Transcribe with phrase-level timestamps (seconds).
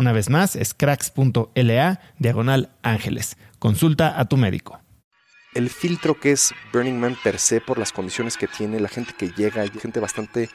[0.00, 3.36] Una vez más, es cracks.la diagonal ángeles.
[3.58, 4.80] Consulta a tu médico.
[5.52, 9.12] El filtro que es Burning Man per se por las condiciones que tiene, la gente
[9.12, 10.48] que llega, hay gente bastante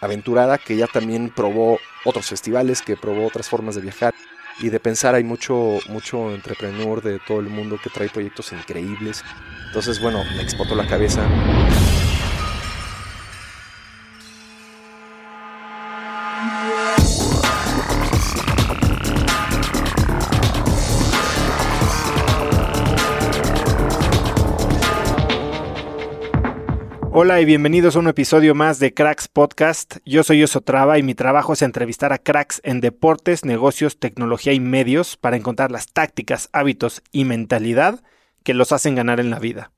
[0.00, 4.14] aventurada que ya también probó otros festivales, que probó otras formas de viajar
[4.60, 5.16] y de pensar.
[5.16, 9.24] Hay mucho, mucho entrepreneur de todo el mundo que trae proyectos increíbles.
[9.66, 11.28] Entonces, bueno, me explotó la cabeza.
[27.14, 29.98] Hola y bienvenidos a un episodio más de Cracks Podcast.
[30.06, 34.60] Yo soy Osotrava y mi trabajo es entrevistar a cracks en deportes, negocios, tecnología y
[34.60, 38.02] medios para encontrar las tácticas, hábitos y mentalidad
[38.44, 39.72] que los hacen ganar en la vida.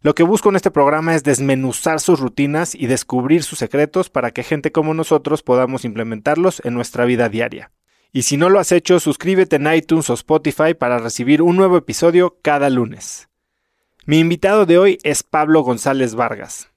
[0.00, 4.32] Lo que busco en este programa es desmenuzar sus rutinas y descubrir sus secretos para
[4.32, 7.70] que gente como nosotros podamos implementarlos en nuestra vida diaria.
[8.12, 11.76] Y si no lo has hecho, suscríbete en iTunes o Spotify para recibir un nuevo
[11.76, 13.28] episodio cada lunes.
[14.06, 16.69] Mi invitado de hoy es Pablo González Vargas.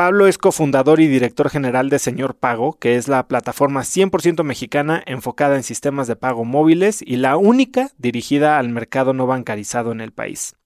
[0.00, 5.02] Pablo es cofundador y director general de Señor Pago, que es la plataforma 100% mexicana
[5.04, 10.00] enfocada en sistemas de pago móviles y la única dirigida al mercado no bancarizado en
[10.00, 10.56] el país.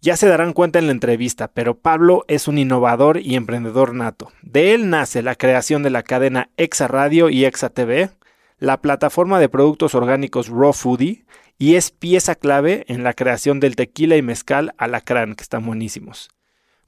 [0.00, 4.32] Ya se darán cuenta en la entrevista, pero Pablo es un innovador y emprendedor nato.
[4.40, 8.08] De él nace la creación de la cadena Exa Radio y Exa TV,
[8.56, 11.26] la plataforma de productos orgánicos Raw Foodie,
[11.58, 16.30] y es pieza clave en la creación del tequila y mezcal alacrán, que están buenísimos.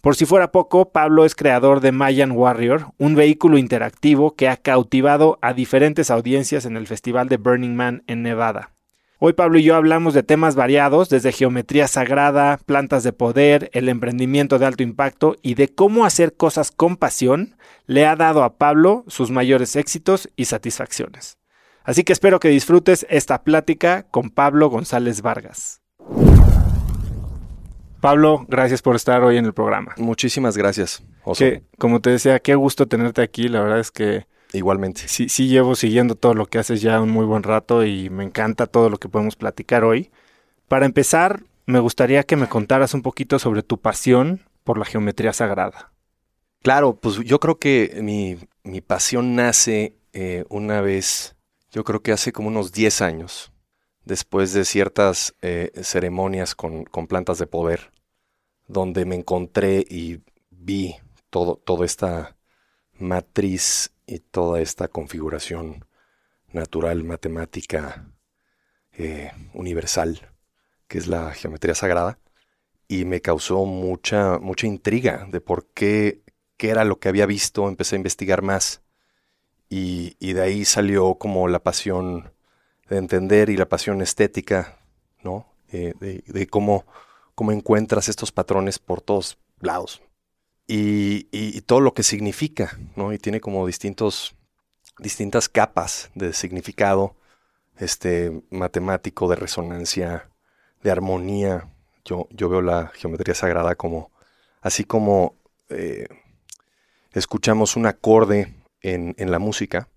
[0.02, 4.56] Por si fuera poco, Pablo es creador de Mayan Warrior, un vehículo interactivo que ha
[4.56, 8.72] cautivado a diferentes audiencias en el Festival de Burning Man en Nevada.
[9.20, 13.88] Hoy Pablo y yo hablamos de temas variados, desde geometría sagrada, plantas de poder, el
[13.88, 17.54] emprendimiento de alto impacto y de cómo hacer cosas con pasión
[17.86, 21.38] le ha dado a Pablo sus mayores éxitos y satisfacciones.
[21.84, 25.80] Así que espero que disfrutes esta plática con Pablo González Vargas.
[28.02, 29.94] Pablo, gracias por estar hoy en el programa.
[29.96, 31.04] Muchísimas gracias.
[31.38, 33.48] Que, como te decía, qué gusto tenerte aquí.
[33.48, 35.06] La verdad es que Igualmente.
[35.06, 38.24] Sí, sí llevo siguiendo todo lo que haces ya un muy buen rato y me
[38.24, 40.10] encanta todo lo que podemos platicar hoy.
[40.66, 45.32] Para empezar, me gustaría que me contaras un poquito sobre tu pasión por la geometría
[45.32, 45.92] sagrada.
[46.60, 51.36] Claro, pues yo creo que mi, mi pasión nace eh, una vez,
[51.70, 53.51] yo creo que hace como unos 10 años,
[54.04, 57.92] después de ciertas eh, ceremonias con, con plantas de poder
[58.66, 60.20] donde me encontré y
[60.50, 60.96] vi
[61.30, 62.36] todo, toda esta
[62.98, 65.84] matriz y toda esta configuración
[66.52, 68.12] natural, matemática,
[68.92, 70.30] eh, universal,
[70.88, 72.18] que es la geometría sagrada.
[72.88, 76.22] y me causó mucha, mucha intriga de por qué,
[76.58, 78.82] qué era lo que había visto, empecé a investigar más
[79.70, 82.32] y, y de ahí salió como la pasión
[82.88, 84.78] de entender y la pasión estética,
[85.22, 85.46] ¿no?
[85.72, 85.94] Eh,
[86.26, 86.84] de, cómo,
[87.34, 90.02] cómo encuentras estos patrones por todos lados.
[90.66, 93.12] Y, y, todo lo que significa, ¿no?
[93.12, 94.36] Y tiene como distintos,
[94.98, 97.16] distintas capas de significado
[97.78, 100.28] este, matemático, de resonancia,
[100.82, 101.68] de armonía.
[102.04, 104.10] Yo, yo veo la geometría sagrada como,
[104.60, 105.36] así como
[105.68, 106.08] eh,
[107.12, 109.88] escuchamos un acorde en, en, la música,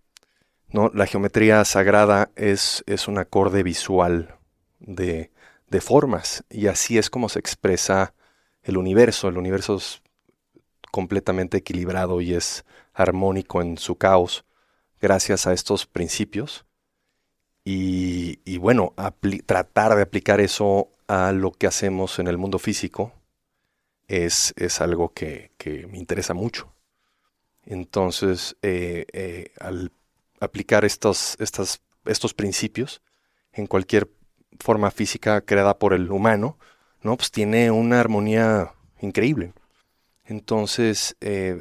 [0.75, 0.91] ¿no?
[0.93, 4.35] La geometría sagrada es, es un acorde visual
[4.79, 5.31] de,
[5.69, 8.13] de formas y así es como se expresa
[8.61, 9.29] el universo.
[9.29, 10.01] El universo es
[10.91, 14.45] completamente equilibrado y es armónico en su caos
[14.99, 16.65] gracias a estos principios
[17.67, 18.93] y, bueno,
[19.47, 23.11] tratar de aplicar eso a lo que hacemos en el mundo físico
[24.07, 25.51] es, es algo que,
[25.89, 26.71] me interesa mucho.
[27.65, 29.91] Entonces, eh, eh, al
[30.45, 33.01] aplicar estos, estas, estos principios
[33.53, 34.09] en cualquier
[34.59, 36.57] forma física creada por el humano,
[37.01, 37.17] ¿no?
[37.17, 38.71] Pues tiene una armonía
[39.01, 39.53] increíble.
[40.25, 41.59] Entonces, eh,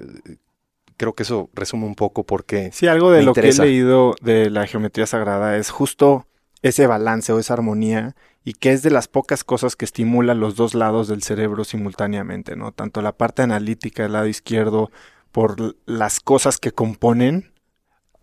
[0.96, 2.70] creo que eso resume un poco porque...
[2.72, 6.26] Sí, algo de lo que he leído de la geometría sagrada es justo
[6.62, 10.56] ese balance o esa armonía y que es de las pocas cosas que estimulan los
[10.56, 12.72] dos lados del cerebro simultáneamente, ¿no?
[12.72, 14.90] Tanto la parte analítica del lado izquierdo
[15.32, 17.52] por las cosas que componen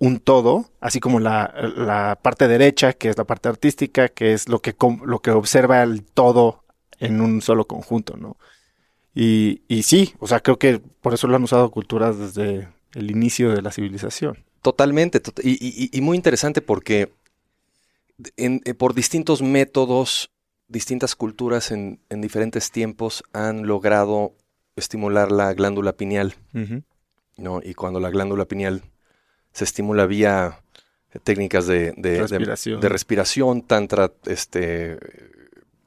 [0.02, 4.60] un todo, así como la, parte derecha, que es la parte artística, que es lo
[4.60, 4.76] que,
[5.06, 6.64] lo que observa el todo
[7.00, 8.36] en un solo conjunto, ¿no?
[9.14, 13.12] Y, y sí, o sea, creo que por eso lo han usado culturas desde el
[13.12, 14.44] inicio de la civilización.
[14.64, 17.14] Totalmente, y, muy interesante porque
[18.38, 20.32] eh, por distintos métodos,
[20.68, 24.34] distintas culturas en, diferentes tiempos han logrado
[24.76, 26.34] estimular la glándula pineal,
[27.38, 27.62] ¿no?
[27.64, 28.82] Y cuando la glándula pineal
[29.52, 30.62] se estimula vía
[31.24, 31.94] técnicas de,
[32.82, 33.62] respiración.
[33.64, 34.98] tantra, este,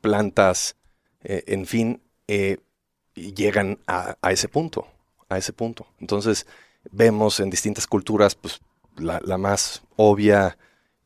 [0.01, 0.77] plantas,
[1.23, 2.59] eh, en fin, eh,
[3.15, 4.87] llegan a, ese punto,
[5.29, 5.87] a ese punto.
[6.01, 6.47] Entonces
[6.91, 8.61] vemos en distintas culturas, pues
[8.97, 10.59] la, más obvia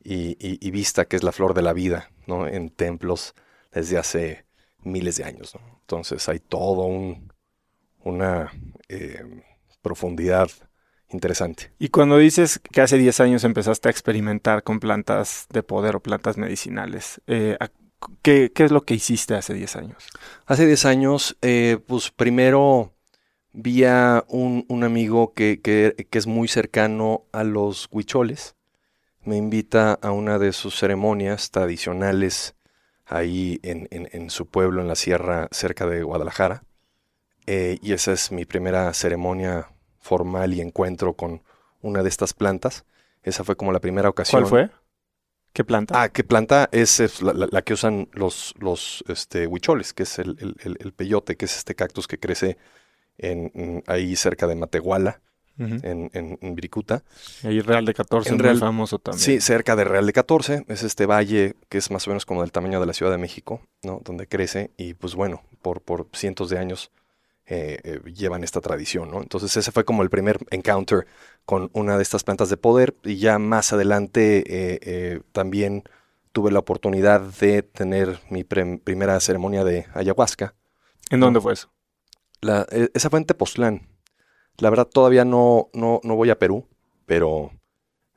[0.03, 2.47] y, vista que es la flor de la vida, ¿no?
[2.47, 3.35] En templos
[3.71, 4.45] desde hace
[4.83, 7.31] miles de años, Entonces hay todo un,
[8.03, 8.51] una
[8.87, 9.43] eh,
[9.81, 10.49] profundidad
[11.11, 11.71] interesante.
[11.79, 15.99] Y cuando dices que hace 10 años empezaste a experimentar con plantas de poder o
[15.99, 17.57] plantas medicinales, eh,
[18.21, 20.07] ¿qué, es lo que hiciste hace 10 años?
[20.45, 22.93] Hace 10 años, eh, pues primero
[23.51, 28.55] vi a un, amigo que, que, es muy cercano a los huicholes.
[29.23, 32.55] Me invita a una de sus ceremonias tradicionales
[33.05, 36.63] ahí en, en, su pueblo, en la sierra cerca de Guadalajara.
[37.47, 39.69] Eh, y esa es mi primera ceremonia
[39.99, 41.43] formal y encuentro con
[41.81, 42.85] una de estas plantas.
[43.23, 44.41] Esa fue como la primera ocasión.
[44.43, 44.79] ¿Cuál fue?
[45.53, 46.01] ¿Qué planta?
[46.01, 46.69] Ah, ¿qué planta?
[46.71, 51.57] Es, la, que usan los, los este, huicholes, que es el, el, peyote, que es
[51.57, 52.57] este cactus que crece
[53.17, 55.21] en, ahí cerca de Matehuala,
[55.57, 57.03] en, en, Viricuta.
[57.43, 59.19] Ahí Real de 14, en Real, famoso también.
[59.19, 60.65] Sí, cerca de Real de 14.
[60.69, 63.17] Es este valle que es más o menos como del tamaño de la Ciudad de
[63.17, 64.01] México, ¿no?
[64.05, 66.91] Donde crece y pues bueno, por, por cientos de años
[67.51, 69.23] eh, eh, llevan esta tradición, ¿no?
[69.23, 71.07] Entonces ese fue como el primer encounter
[71.45, 75.83] con una de estas plantas de poder y ya más adelante eh, también
[76.31, 80.53] tuve la oportunidad de tener mi primera ceremonia de ayahuasca.
[81.09, 81.71] ¿En dónde fue eso?
[82.39, 83.87] La, esa fue en Tepoztlán.
[84.57, 86.67] La verdad todavía no, no, no, voy a Perú,
[87.07, 87.51] pero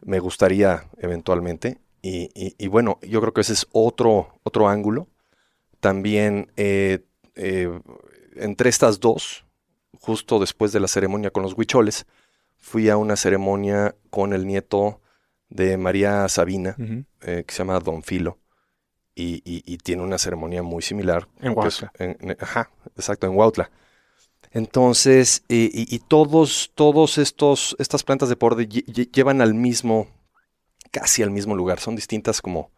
[0.03, 1.79] me gustaría eventualmente.
[2.03, 5.09] Y, y, bueno, yo creo que ese es otro, otro ángulo.
[5.81, 6.53] También
[8.37, 9.45] entre estas dos,
[10.01, 12.07] justo después de la ceremonia con los huicholes,
[12.59, 15.01] fui a una ceremonia con el nieto
[15.49, 16.77] de María Sabina,
[17.21, 18.39] eh, que se llama Don Filo,
[19.15, 21.29] y, tiene una ceremonia muy similar.
[21.41, 21.93] En Huautla.
[22.41, 23.71] ajá, exacto, en Huautla.
[24.53, 30.07] Entonces, y, todos, todos estos, estas plantas de poder llevan al mismo,
[30.91, 31.81] casi al mismo lugar.
[31.81, 32.71] Son distintas como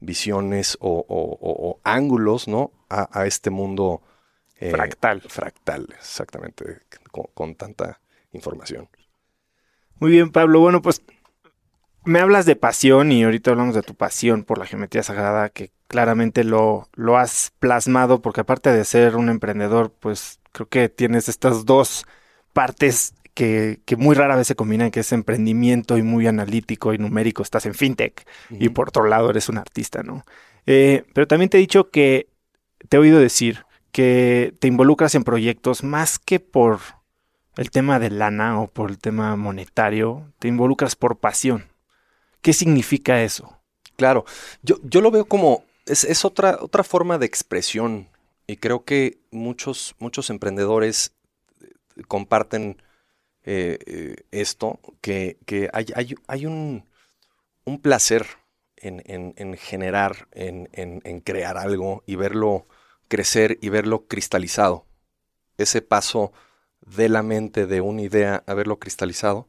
[0.00, 2.72] visiones o, ángulos, ¿no?
[2.88, 4.02] A, a este mundo
[4.58, 5.20] eh, fractal.
[5.22, 6.80] Fractal, exactamente,
[7.34, 8.00] con, tanta
[8.32, 8.88] información.
[9.98, 10.60] Muy bien, Pablo.
[10.60, 11.02] Bueno, pues
[12.04, 15.70] me hablas de pasión y ahorita hablamos de tu pasión por la geometría sagrada, que
[15.88, 21.28] claramente lo, lo has plasmado, porque aparte de ser un emprendedor, pues creo que tienes
[21.28, 22.06] estas dos
[22.52, 26.98] partes que, que, muy rara vez se combinan, que es emprendimiento y muy analítico y
[26.98, 27.42] numérico.
[27.42, 30.24] Estás en fintech y por otro lado eres un artista, ¿no?
[30.64, 32.28] Eh, pero también te he dicho que
[32.88, 33.65] te he oído decir
[33.96, 36.80] que te involucras en proyectos más que por
[37.56, 41.70] el tema de lana o por el tema monetario, te involucras por pasión.
[42.42, 43.58] ¿Qué significa eso?
[43.96, 44.26] Claro,
[44.60, 48.10] yo, yo lo veo como, es, otra, otra forma de expresión
[48.46, 51.14] y creo que muchos, muchos emprendedores
[51.62, 52.82] eh, comparten
[53.44, 55.38] eh, esto, que,
[55.72, 55.86] hay,
[56.26, 56.84] hay, un,
[57.64, 58.26] un, placer
[58.76, 62.66] en, en, generar, en, en, crear algo y verlo
[63.08, 64.86] crecer y verlo cristalizado.
[65.58, 66.32] Ese paso
[66.80, 69.48] de la mente de una idea a verlo cristalizado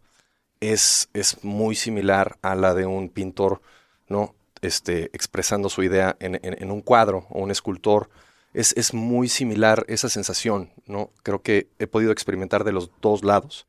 [0.60, 3.62] es, es muy similar a la de un pintor,
[4.08, 4.36] ¿no?
[4.62, 8.10] Este, expresando su idea en, un cuadro o un escultor.
[8.54, 11.12] Es, es, muy similar esa sensación, ¿no?
[11.22, 13.68] Creo que he podido experimentar de los dos lados.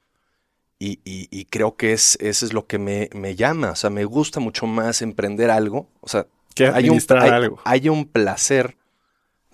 [0.80, 3.72] Y, y, creo que es, eso es lo que me, me, llama.
[3.72, 5.88] O sea, me gusta mucho más emprender algo.
[6.00, 6.28] O sea,
[6.72, 7.60] hay un, algo.
[7.64, 8.77] hay un placer,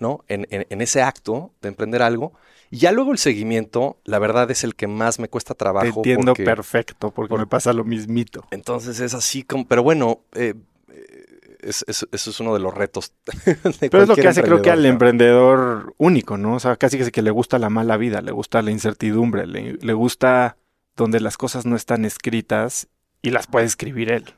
[0.05, 0.23] ¿no?
[0.27, 2.33] En, en, ese acto de emprender algo
[2.69, 6.01] y ya luego el seguimiento, la verdad es el que más me cuesta trabajo.
[6.01, 8.45] Te entiendo perfecto, porque me pasa lo mismito.
[8.51, 10.53] Entonces es así como, pero bueno, eh,
[10.93, 13.13] eh, eso es uno de los retos.
[13.91, 16.55] pero es lo que hace creo que al emprendedor único, ¿no?
[16.55, 19.93] O sea, casi que, que le gusta la mala vida, le gusta la incertidumbre, le,
[19.93, 20.57] gusta
[20.95, 22.87] donde las cosas no están escritas
[23.21, 24.33] y las puede escribir él.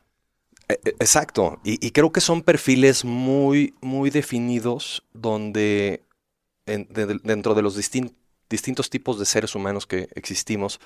[0.69, 6.03] E, e, exacto, y, y, creo que son perfiles muy, muy definidos donde
[6.65, 10.79] dentro de los distintos tipos de seres humanos que existimos,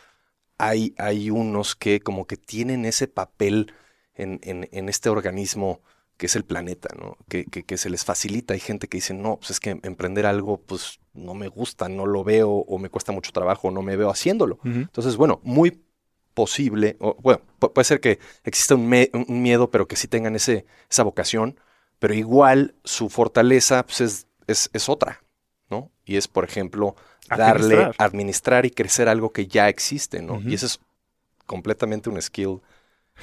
[0.58, 3.74] hay, hay unos que como que tienen ese papel
[4.14, 5.82] en, en, este organismo
[6.18, 7.18] que es el planeta, ¿no?
[7.28, 8.54] Que, que, se les facilita.
[8.54, 12.06] Hay gente que dice, no, pues es que emprender algo, pues no me gusta, no
[12.06, 14.60] lo veo, o me cuesta mucho trabajo, no me veo haciéndolo.
[14.64, 15.82] Entonces, bueno, muy
[16.34, 20.66] posible, o, bueno, puede ser que exista un, un, miedo, pero que sí tengan ese,
[20.90, 21.60] esa vocación,
[22.00, 25.22] pero igual su fortaleza pues es, es, es otra,
[26.06, 26.96] y es, por ejemplo,
[27.30, 30.42] darle, administrar y crecer algo que ya existe, ¿no?
[30.42, 30.80] Y ese es
[31.46, 32.62] completamente un skill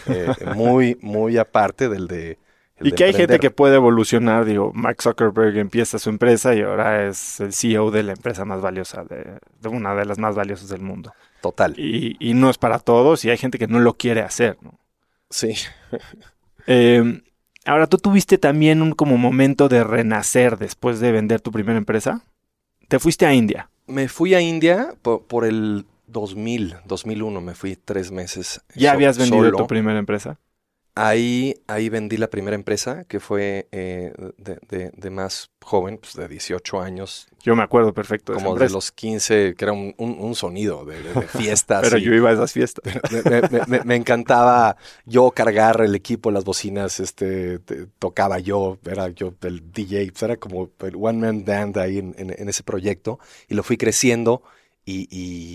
[0.06, 2.38] eh, muy, muy aparte del de...
[2.80, 7.06] y que hay gente que puede evolucionar, digo, Mark Zuckerberg empieza su empresa y ahora
[7.06, 9.38] es el CEO de la empresa más valiosa, de,
[9.68, 11.12] una de las más valiosas del mundo.
[11.40, 11.74] Total.
[11.78, 14.78] Y, y, no es para todos y hay gente que no lo quiere hacer, ¿no?
[15.30, 15.54] Sí.
[16.66, 17.22] eh,
[17.64, 22.22] ahora, ¿tú tuviste también un como momento de renacer después de vender tu primera empresa?
[22.88, 23.70] Te fuiste a India.
[23.86, 28.62] Me fui a India por, el 2000, 2001, me fui tres meses.
[28.74, 30.38] ¿Ya habías vendido tu primera empresa?
[31.00, 36.80] Ahí, ahí vendí la primera empresa, que fue eh, de, más joven, pues de 18
[36.80, 37.28] años.
[37.40, 38.32] Yo me acuerdo perfecto.
[38.32, 40.96] De como de los 15, que era un, sonido de,
[41.28, 41.82] fiestas.
[41.88, 42.84] Pero yo iba a esas fiestas.
[43.84, 44.76] Me, encantaba
[45.06, 47.60] yo cargar el equipo, las bocinas, este,
[48.00, 52.48] tocaba yo, era yo el DJ, pues era como el one man band ahí en,
[52.48, 54.42] ese proyecto y lo fui creciendo.
[54.84, 55.06] Y,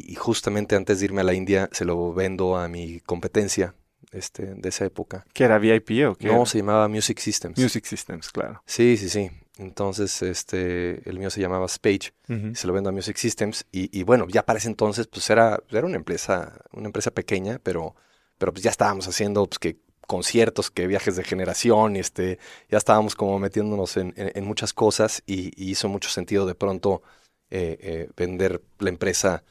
[0.07, 3.73] y justamente antes de irme a la India se lo vendo a mi competencia,
[4.13, 5.25] este, de esa época.
[5.34, 6.27] ¿Que era VIP o qué?
[6.27, 7.58] No, se llamaba Music Systems.
[7.58, 8.62] Music Systems, claro.
[8.65, 9.29] Sí, sí, sí.
[9.58, 12.13] Entonces, este, el mío se llamaba Spage,
[12.53, 15.86] se lo vendo a Music Systems, y, bueno, ya para ese entonces, pues era, era
[15.86, 17.96] una empresa, una empresa pequeña, pero,
[18.39, 19.77] pero pues ya estábamos haciendo pues, que
[20.08, 22.39] conciertos, que viajes de generación, y este,
[22.70, 27.03] ya estábamos como metiéndonos en, muchas cosas, y, hizo mucho sentido de pronto
[27.51, 29.43] eh, eh, vender la empresa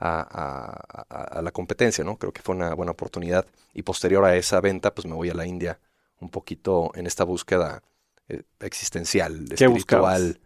[0.00, 2.16] a, la competencia, ¿no?
[2.16, 3.46] Creo que fue una buena oportunidad.
[3.74, 5.78] Y posterior a esa venta, pues me voy a la India
[6.20, 7.82] un poquito en esta búsqueda
[8.28, 10.40] eh, existencial, espiritual.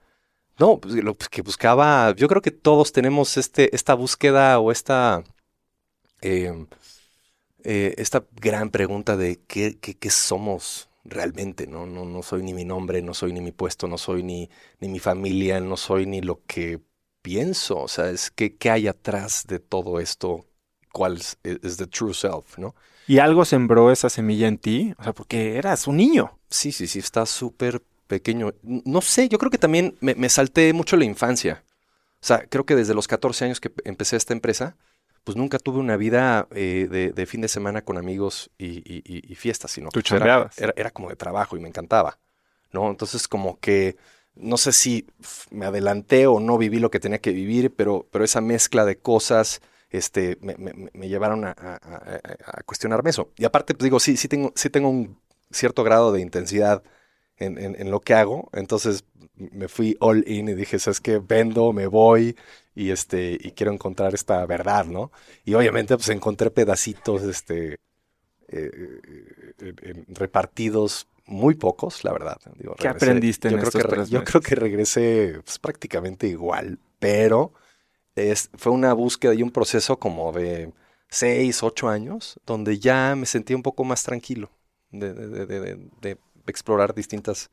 [0.58, 4.70] No, pues, lo pues, que buscaba, yo creo que todos tenemos este, esta búsqueda o
[4.70, 5.24] esta,
[6.20, 6.66] em,
[7.64, 11.86] eh, esta gran pregunta de qué, qué, somos realmente, ¿no?
[11.86, 12.04] ¿no?
[12.04, 14.48] No soy ni mi nombre, no soy ni mi puesto, no soy ni,
[14.80, 16.80] ni mi familia, no soy ni lo que
[17.24, 20.44] pienso, o sea, es que qué hay atrás de todo esto,
[20.92, 22.74] cuál es, the true self, ¿no?
[23.06, 24.94] ¿Y algo sembró esa semilla en ti?
[24.98, 26.38] O sea, porque eras un niño.
[26.50, 28.52] Sí, sí, sí, está súper pequeño.
[28.62, 31.64] No sé, yo creo que también me, salté mucho la infancia.
[32.20, 34.76] O sea, creo que desde los 14 años que empecé esta empresa,
[35.24, 39.88] pues nunca tuve una vida eh, de, fin de semana con amigos y, fiestas, sino
[39.88, 42.18] que era, era, como de trabajo y me encantaba,
[42.70, 42.90] ¿no?
[42.90, 43.96] Entonces como que
[44.36, 45.06] no sé si
[45.50, 48.98] me adelanté o no viví lo que tenía que vivir, pero, pero esa mezcla de
[48.98, 51.54] cosas este, me, llevaron a,
[52.66, 53.30] cuestionarme eso.
[53.36, 55.18] Y aparte, pues digo, sí, sí tengo, sí tengo un
[55.50, 56.82] cierto grado de intensidad
[57.36, 58.50] en, lo que hago.
[58.52, 59.04] Entonces
[59.36, 61.18] me fui all in y dije, ¿sabes qué?
[61.18, 62.36] Vendo, me voy
[62.74, 65.12] y, este, y quiero encontrar esta verdad, ¿no?
[65.44, 67.78] Y obviamente pues encontré pedacitos este,
[68.48, 68.70] eh,
[69.58, 72.38] eh, repartidos muy pocos, la verdad.
[72.56, 75.40] Digo, ¿Qué regresé- aprendiste en yo creo estos que re- tres Yo creo que regresé
[75.44, 77.52] pues, prácticamente igual, pero
[78.14, 80.72] es, fue una búsqueda y un proceso como de
[81.08, 84.50] seis, ocho años, donde ya me sentía un poco más tranquilo
[84.90, 87.50] de, de- de- de- de- de explorar distintas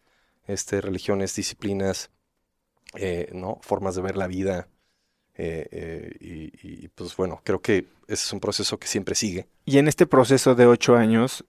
[0.47, 2.11] este, religiones, disciplinas,
[2.95, 3.59] eh, ¿no?
[3.61, 4.67] formas de ver la vida.
[5.35, 9.47] eh, eh, y, y, pues bueno, creo que ese es un proceso que siempre sigue.
[9.65, 11.45] Y en este proceso de ocho años,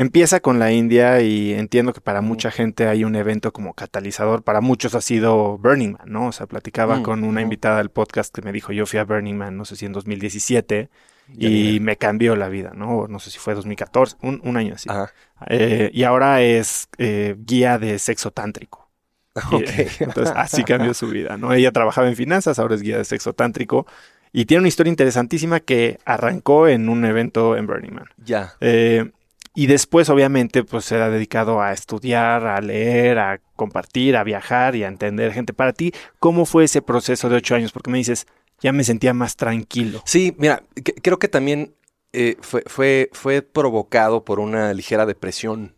[0.00, 4.42] empieza con la India y entiendo que para mucha gente hay un evento como catalizador.
[4.42, 6.28] Para muchos ha sido Burning Man, ¿no?
[6.28, 9.04] O sea, platicaba Mm, con una invitada del podcast que me dijo, yo fui a
[9.04, 10.88] Burning Man, no sé si en 2017,
[11.28, 13.08] Ya, y me cambió la vida, ¿no?
[13.08, 14.88] No sé si fue 2014, un, un año así.
[14.88, 15.12] Ajá.
[15.48, 18.88] Eh, y ahora es eh, guía de sexo tántrico.
[19.52, 19.70] Y, Ok.
[20.00, 21.52] Entonces, así cambió su vida, ¿no?
[21.52, 23.86] Ella trabajaba en finanzas, ahora es guía de sexo tántrico.
[24.32, 28.06] Y tiene una historia interesantísima que arrancó en un evento en Burning Man.
[28.16, 28.54] Ya.
[28.60, 29.10] Eh,
[29.54, 34.76] y después, obviamente, pues se ha dedicado a estudiar, a leer, a compartir, a viajar
[34.76, 35.52] y a entender gente.
[35.52, 37.72] Para ti, ¿cómo fue ese proceso de ocho años?
[37.72, 38.26] Porque me dices,
[38.60, 40.02] ya me sentía más tranquilo.
[40.04, 41.74] Sí, mira, que- creo que también
[42.12, 45.74] eh, fue, fue, fue provocado por una ligera depresión,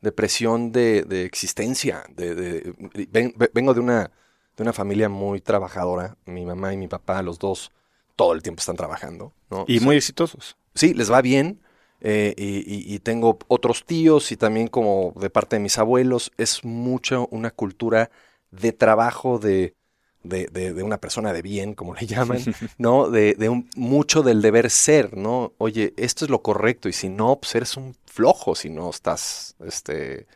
[0.00, 2.04] depresión de, de existencia.
[2.14, 2.74] De, de-
[3.10, 4.10] ven- ve- vengo de una,
[4.56, 6.16] de una familia muy trabajadora.
[6.24, 7.70] Mi mamá y mi papá, los dos,
[8.16, 9.32] todo el tiempo están trabajando.
[9.50, 9.64] ¿no?
[9.68, 10.56] Y muy exitosos.
[10.74, 11.60] Sí, les va bien.
[12.00, 16.32] Eh, y, tengo otros tíos y también como de parte de mis abuelos.
[16.38, 18.10] Es mucho una cultura
[18.50, 19.74] de trabajo de,
[20.22, 22.38] de, de- una persona de bien, como le llaman,
[22.78, 23.10] ¿no?
[23.10, 25.52] De, un, mucho del deber ser, ¿no?
[25.58, 29.56] Oye, esto es lo correcto y si no, pues eres un flojo si no estás
[29.60, 30.26] este,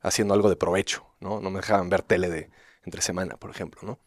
[0.00, 1.40] haciendo algo de provecho, ¿no?
[1.40, 2.50] No me dejaban ver tele de
[2.84, 3.98] entre semana, por ejemplo, ¿no?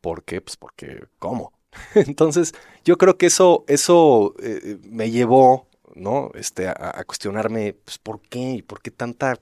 [0.00, 0.40] ¿Por qué?
[0.40, 1.52] Pues porque, ¿cómo?
[1.94, 6.30] Entonces, yo creo que eso, eso eh, me llevó, ¿no?
[6.34, 8.38] Este, a, a cuestionarme, pues, ¿por qué?
[8.54, 9.40] ¿Y por qué tanta,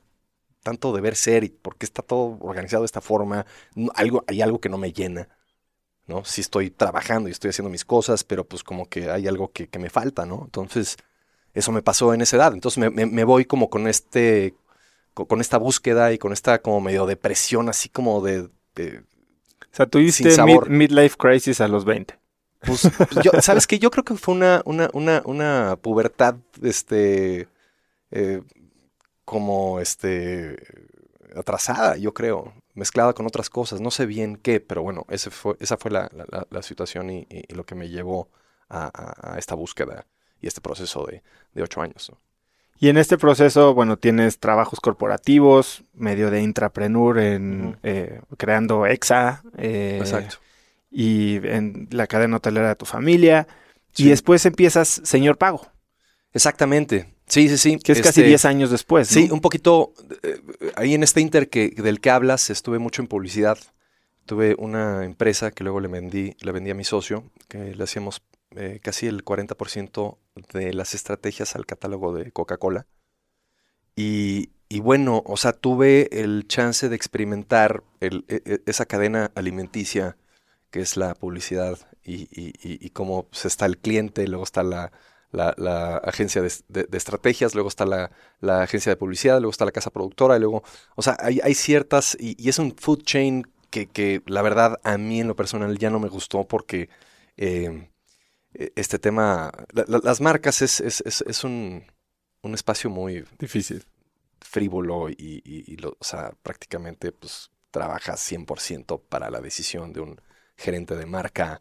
[0.62, 1.44] tanto deber ser?
[1.44, 3.46] ¿Y por qué está todo organizado de esta forma?
[3.76, 5.28] No, algo, hay algo que no me llena,
[6.06, 6.24] ¿no?
[6.24, 9.68] Sí estoy trabajando y estoy haciendo mis cosas, pero pues como que hay algo que,
[9.68, 10.42] que me falta, ¿no?
[10.44, 10.96] Entonces,
[11.54, 12.54] eso me pasó en esa edad.
[12.54, 14.54] Entonces me, me- me voy como con este,
[15.14, 19.04] con, con esta búsqueda y con esta como medio depresión, así como de, de-
[19.72, 22.19] O sea, tuviste mid- midlife crisis a los 20.
[22.60, 22.82] Pues,
[23.22, 23.78] yo, ¿sabes qué?
[23.78, 27.48] Yo creo que fue una, una, una, una pubertad, este,
[28.10, 28.42] eh,
[29.24, 30.56] como, este,
[31.36, 33.80] atrasada, yo creo, mezclada con otras cosas.
[33.80, 36.10] No sé bien qué, pero bueno, ese fue, esa fue la,
[36.50, 38.28] la- situación y, y- y lo que me llevó
[38.68, 40.06] a, a- a esta búsqueda
[40.40, 41.22] y este proceso de,
[41.54, 42.10] de ocho años.
[42.10, 42.18] ¿no?
[42.78, 49.42] Y en este proceso, bueno, tienes trabajos corporativos, medio de intrapreneur en eh, creando EXA
[49.58, 50.36] eh, Exacto.
[50.90, 53.46] Y en la cadena hotelera de tu familia.
[53.92, 54.04] Sí.
[54.06, 55.66] Y después empiezas Señor Pago,
[56.32, 57.14] Exactamente.
[57.26, 57.78] Sí, sí, sí.
[57.78, 59.10] que es casi Este, 10 años después.
[59.14, 59.20] ¿no?
[59.20, 59.92] Sí, un poquito.
[60.22, 60.40] eh,
[60.76, 63.58] ahí en este inter que, del que hablas, estuve mucho en publicidad.
[64.26, 68.22] Tuve una empresa que luego le vendí, le vendí a mi socio, que le hacíamos
[68.56, 70.18] eh, casi el 40%
[70.52, 72.86] de las estrategias al catálogo de Coca-Cola.
[73.96, 79.30] Y, y bueno, o sea, tuve el chance de experimentar el- e- e- esa cadena
[79.34, 80.16] alimenticia
[80.70, 84.62] que es la publicidad y, y- y- y cómo pues, está el cliente, luego está
[84.62, 84.92] la,
[85.32, 89.50] la- la agencia de, de- de estrategias, luego está la, la agencia de publicidad, luego
[89.50, 90.62] está la casa productora, y luego,
[90.96, 94.80] o sea, hay, hay ciertas, y, y es un food chain que, que la verdad
[94.82, 96.88] a mí en lo personal ya no me gustó porque
[97.36, 97.88] eh,
[98.54, 101.84] eh, este tema, la- la- las marcas es, es, es- es un,
[102.42, 103.84] un espacio muy Difícil.
[104.40, 110.00] frívolo y, y- y lo- o sea, prácticamente pues trabajas 100% para la decisión de
[110.00, 110.20] un
[110.60, 111.60] gerente de marca,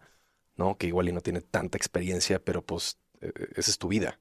[0.56, 0.78] ¿no?
[0.78, 4.20] Que igual y no tiene tanta experiencia, pero pues eh, esa es tu vida,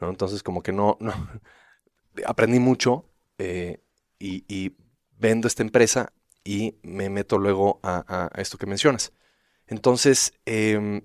[0.00, 0.10] ¿no?
[0.10, 1.12] Entonces como que no, no,
[2.26, 3.06] aprendí mucho
[3.38, 3.80] eh,
[4.18, 4.76] y,
[5.18, 6.12] vendo esta empresa
[6.44, 9.12] y me meto luego a, esto que mencionas.
[9.68, 11.02] Entonces, em,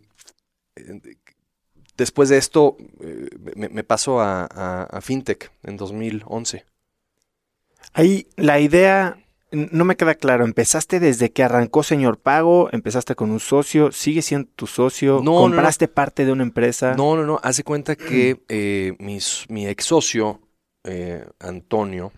[1.96, 6.66] después de esto, eh, me, paso a, a- a FinTech en 2011.
[7.94, 9.18] Ahí la idea
[9.52, 10.46] no me queda claro.
[10.46, 12.70] ¿Empezaste desde que arrancó Señor Pago?
[12.72, 13.92] ¿Empezaste con un socio?
[13.92, 15.16] ¿Sigue siendo tu socio?
[15.18, 15.38] No, no, no.
[15.42, 16.96] ¿Compraste parte de una empresa?
[16.96, 17.40] No, no, no.
[17.44, 20.42] Haz de cuenta que eh, mis- mi ex socio,
[20.84, 22.12] eh, Antonio,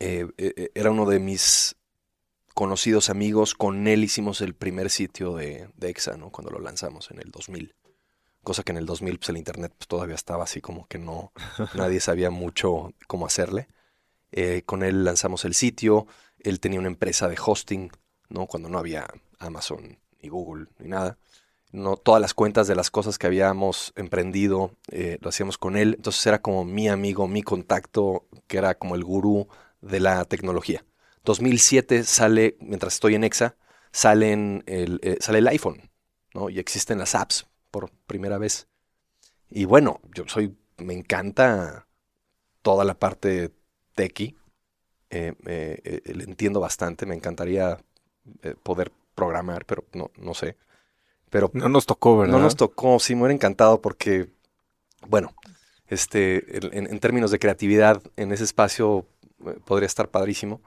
[0.00, 0.26] eh,
[0.74, 1.76] era uno de mis
[2.54, 3.54] conocidos amigos.
[3.54, 6.30] Con él hicimos el primer sitio de, de EXA, ¿no?
[6.30, 7.74] Cuando lo lanzamos en el 2000.
[8.42, 11.32] Cosa que en el 2000, pues el internet pues, todavía estaba así como que no,
[11.74, 13.68] nadie sabía mucho cómo hacerle.
[14.66, 16.06] Con él lanzamos el sitio.
[16.40, 17.90] Él tenía una empresa de hosting,
[18.28, 18.46] ¿no?
[18.46, 19.06] Cuando no había
[19.38, 21.18] Amazon ni Google ni nada.
[21.70, 25.94] No, todas las cuentas de las cosas que habíamos emprendido eh, lo hacíamos con él.
[25.96, 29.48] Entonces era como mi amigo, mi contacto, que era como el gurú
[29.82, 30.84] de la tecnología.
[31.24, 33.56] 2007 sale, mientras estoy en EXA,
[33.92, 35.90] salen el, eh, sale el iPhone,
[36.32, 36.48] ¿no?
[36.48, 38.66] Y existen las apps por primera vez.
[39.50, 41.86] Y bueno, yo soy, me encanta
[42.62, 43.52] toda la parte
[43.94, 44.36] techie.
[45.10, 47.78] Eh, eh, le entiendo bastante, me encantaría
[48.62, 50.56] poder programar, pero no, no sé.
[51.30, 52.32] Pero no nos tocó, ¿verdad?
[52.32, 54.28] No nos tocó, sí, me hubiera encantado porque,
[55.06, 55.34] bueno,
[55.88, 56.44] este,
[56.76, 59.06] en, términos de creatividad, en ese espacio
[59.64, 60.60] podría estar padrísimo.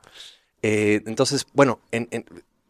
[0.61, 2.07] entonces, bueno, en,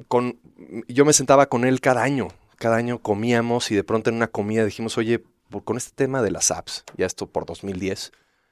[0.08, 0.40] con,
[0.88, 4.28] yo me sentaba con él cada año, cada año comíamos y de pronto en una
[4.28, 5.24] comida dijimos, oye,
[5.64, 8.12] con este tema de las apps, ya esto por 2010,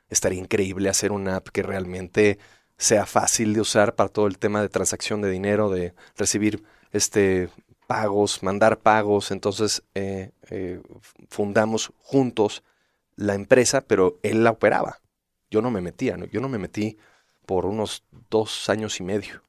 [0.10, 2.39] estaría increíble hacer una app que realmente
[2.79, 7.49] sea fácil de usar para todo el tema de transacción de dinero, de recibir este,
[7.87, 9.31] pagos, mandar pagos.
[9.31, 10.81] Entonces eh, eh,
[11.27, 12.63] fundamos juntos
[13.17, 15.01] la empresa, pero él la operaba.
[15.51, 16.97] Yo no me metía, yo no me metí
[17.45, 19.43] por unos dos años y medio.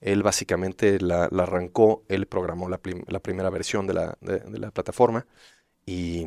[0.00, 5.26] Él básicamente la, arrancó, él programó la, primera versión de la, plataforma
[5.84, 6.26] y,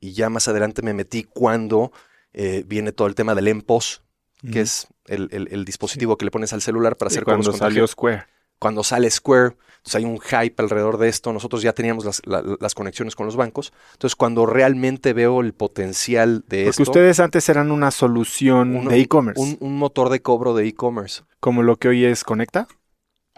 [0.00, 1.90] ya más adelante me metí cuando
[2.32, 4.04] eh, viene todo el tema del MPOS,
[4.40, 8.26] que es el, dispositivo que le pones al celular para hacer cuando salió Square.
[8.58, 11.32] Cuando sale Square, entonces hay un hype alrededor de esto.
[11.32, 13.72] Nosotros ya teníamos las, conexiones con los bancos.
[13.92, 19.40] Entonces, cuando realmente veo el potencial de Porque ustedes antes eran una solución de e-commerce.
[19.40, 21.22] Un, un, motor de cobro de e-commerce.
[21.38, 22.66] Como lo que hoy es Conecta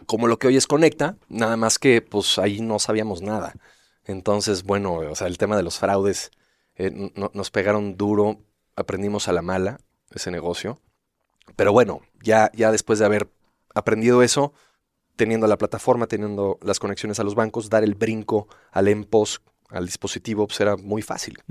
[0.07, 3.55] como lo que hoy es Conecta, nada más que pues ahí no sabíamos nada.
[4.05, 6.31] Entonces, bueno, o sea, el tema de los fraudes
[6.75, 8.41] eh, nos pegaron duro,
[8.77, 9.79] aprendimos a la mala
[10.11, 10.81] ese negocio.
[11.57, 13.29] Pero bueno, ya, ya después de haber
[13.75, 14.53] aprendido eso,
[15.17, 19.87] teniendo la plataforma, teniendo las conexiones a los bancos, dar el brinco al EMPOS, al
[19.87, 21.43] dispositivo, pues era muy fácil.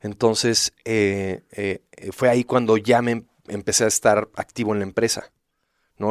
[0.00, 5.32] Entonces, eh, eh, fue ahí cuando ya me empecé a estar activo en la empresa.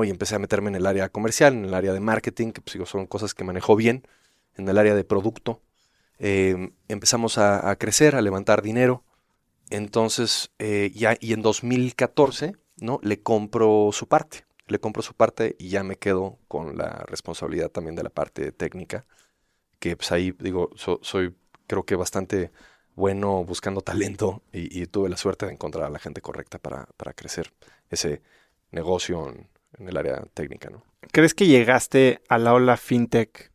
[0.03, 2.77] Y empecé a meterme en el área comercial, en el área de marketing, que pues,
[2.89, 4.07] son cosas que manejo bien,
[4.55, 5.61] en el área de producto.
[6.17, 9.03] Em, empezamos a, crecer, a levantar dinero.
[9.69, 12.99] Entonces, eh, ya, y en 2014, ¿no?
[13.01, 14.45] Le compro su parte.
[14.67, 18.51] Le compro su parte y ya me quedo con la responsabilidad también de la parte
[18.51, 19.05] técnica.
[19.79, 21.35] Que pues ahí, digo, soy
[21.67, 22.51] creo que bastante
[22.95, 27.13] bueno buscando talento y, tuve la suerte de encontrar a la gente correcta para, para
[27.13, 27.53] crecer
[27.89, 28.21] ese
[28.71, 30.83] negocio en, en el área técnica, ¿no?
[31.11, 33.51] ¿Crees que llegaste a la ola fintech?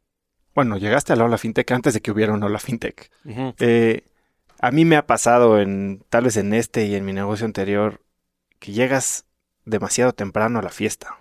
[0.54, 3.10] Bueno, llegaste a la ola fintech antes de que hubiera una ola fintech.
[3.58, 4.04] Eh,
[4.58, 8.00] a mí me ha pasado en tal vez en este y en mi negocio anterior
[8.58, 9.24] que llegas
[9.64, 11.18] demasiado temprano a la fiesta.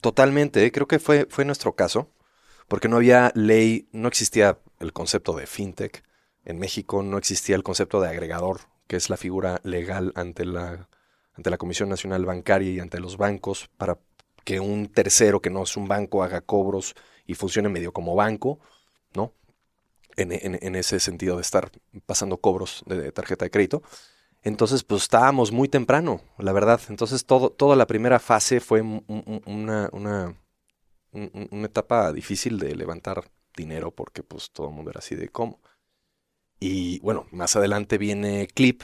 [0.00, 0.72] Totalmente, ¿eh?
[0.72, 2.10] creo que fue, fue nuestro caso,
[2.68, 6.04] porque no había ley, no existía el concepto de fintech.
[6.44, 10.88] En México no existía el concepto de agregador, que es la figura legal ante la,
[11.34, 13.98] ante la Comisión Nacional Bancaria y ante los bancos para
[14.44, 16.94] que un tercero que no es un banco haga cobros
[17.26, 18.60] y funcione medio como banco,
[19.14, 19.32] ¿no?
[20.16, 21.70] En, ese sentido de estar
[22.06, 23.82] pasando cobros de, tarjeta de crédito.
[24.42, 26.80] Entonces, pues estábamos muy temprano, la verdad.
[26.88, 30.34] Entonces, todo, toda la primera fase fue una, una,
[31.12, 33.24] una etapa difícil de levantar
[33.56, 35.60] dinero porque pues todo el mundo era así de cómo.
[36.60, 38.82] Y bueno, más adelante viene Clip,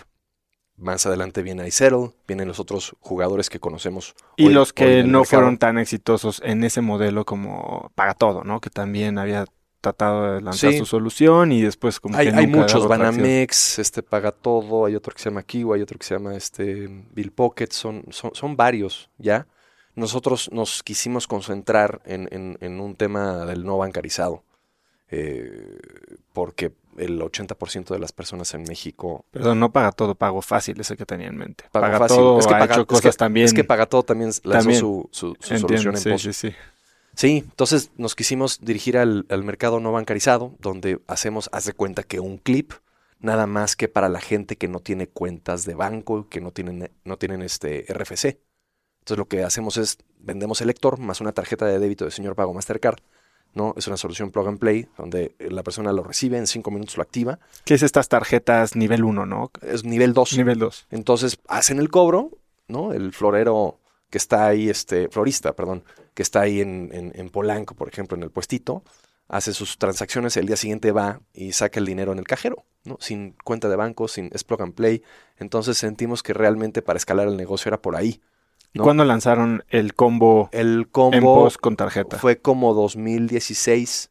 [0.77, 4.15] más adelante viene iSettle, vienen los otros jugadores que conocemos.
[4.37, 8.61] Y los que no fueron tan exitosos en ese modelo como Paga Todo, ¿no?
[8.61, 9.47] Que también había
[9.83, 14.33] tratado de lanzar su solución y después como hay, que hay muchos, Banamex, este Paga
[14.33, 17.69] Todo, hay otro que se llama Kiwi, hay otro que se llama este Bill Pocket,
[17.71, 19.47] son, son, son varios, ¿ya?
[19.95, 24.43] Nosotros nos quisimos concentrar en, en un tema del no bancarizado.
[25.15, 25.79] Eh,
[26.33, 29.27] porque el 80% de las personas en México...
[29.31, 31.65] Perdón, no paga todo, pago fácil, ese que tenía en mente.
[31.71, 33.45] Paga, todo, es que ha hecho cosas también...
[33.45, 36.55] Es que paga todo también lanzó su, su, solución en sí, Sí, sí.
[37.15, 42.21] Sí, entonces nos quisimos dirigir al, mercado no bancarizado, donde hacemos, haz de cuenta que
[42.21, 42.73] un clip,
[43.19, 46.91] nada más que para la gente que no tiene cuentas de banco, que no tienen,
[47.05, 48.41] no tienen este RFC.
[49.01, 52.35] Entonces lo que hacemos es, vendemos el lector más una tarjeta de débito de señor
[52.35, 53.01] pago Mastercard
[53.55, 53.75] ¿no?
[53.77, 57.03] Es una solución plug and play donde la persona lo recibe, en cinco minutos lo
[57.03, 57.39] activa.
[57.65, 59.51] ¿Qué es estas tarjetas nivel 1, no?
[59.63, 60.39] Es nivel 2.
[60.39, 60.87] Nivel 2.
[60.91, 62.31] Entonces hacen el cobro,
[62.69, 62.93] ¿no?
[62.93, 63.79] El florero
[64.13, 68.23] que está ahí, este, florista, perdón, que está ahí en, en, Polanco, por ejemplo, en
[68.23, 68.85] el puestito,
[69.27, 72.99] hace sus transacciones, el día siguiente va y saca el dinero en el cajero, ¿no?
[73.01, 75.03] Sin cuenta de banco, sin es plug and play.
[75.39, 78.21] Entonces sentimos que realmente para escalar el negocio era por ahí.
[78.77, 80.51] ¿Cuándo lanzaron el combo?
[80.53, 82.19] El combo con tarjeta.
[82.19, 84.11] Fue como 2016,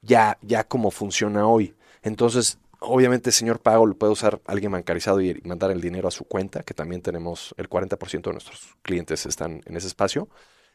[0.00, 1.74] ya, ya como funciona hoy.
[2.02, 6.24] Entonces, obviamente, señor pago lo puede usar alguien bancarizado y mandar el dinero a su
[6.24, 10.28] cuenta, que también tenemos el 40% de nuestros clientes están en ese espacio.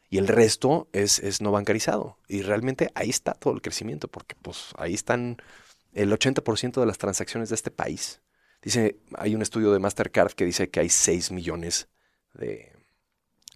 [0.08, 2.18] Y el resto es, no bancarizado.
[2.28, 5.36] Y realmente ahí está todo el crecimiento, porque pues ahí están
[5.94, 8.20] el 80% de las transacciones de este país.
[8.62, 11.88] Dice, hay un estudio de Mastercard que dice que hay 6 millones
[12.34, 12.72] de,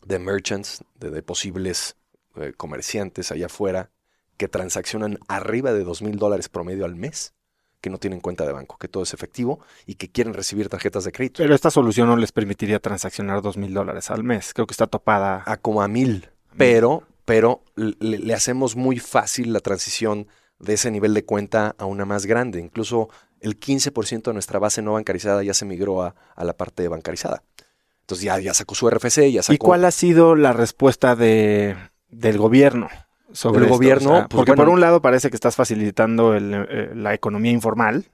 [0.05, 1.97] de merchants, de, posibles
[2.37, 3.91] eh, comerciantes allá afuera
[4.37, 7.35] que transaccionan arriba de 2 mil dólares promedio al mes,
[7.81, 11.05] que no tienen cuenta de banco, que todo es efectivo y que quieren recibir tarjetas
[11.05, 11.43] de crédito.
[11.43, 14.53] Pero esta solución no les permitiría transaccionar 2 mil dólares al mes.
[14.55, 15.43] Creo que está topada.
[15.47, 16.29] A como a mil.
[16.57, 20.27] Pero, pero le, hacemos muy fácil la transición
[20.59, 22.61] de ese nivel de cuenta a una más grande.
[22.61, 23.09] Incluso
[23.41, 27.43] el 15% de nuestra base no bancarizada ya se migró a, la parte bancarizada.
[28.03, 29.55] Entonces ya, ya sacó su RFC, ya sacó...
[29.55, 31.77] ¿Y cuál ha sido la respuesta de,
[32.09, 32.89] del gobierno?
[33.33, 34.27] Sobre el gobierno.
[34.29, 38.07] Pues porque por un lado parece que estás facilitando eh, la economía informal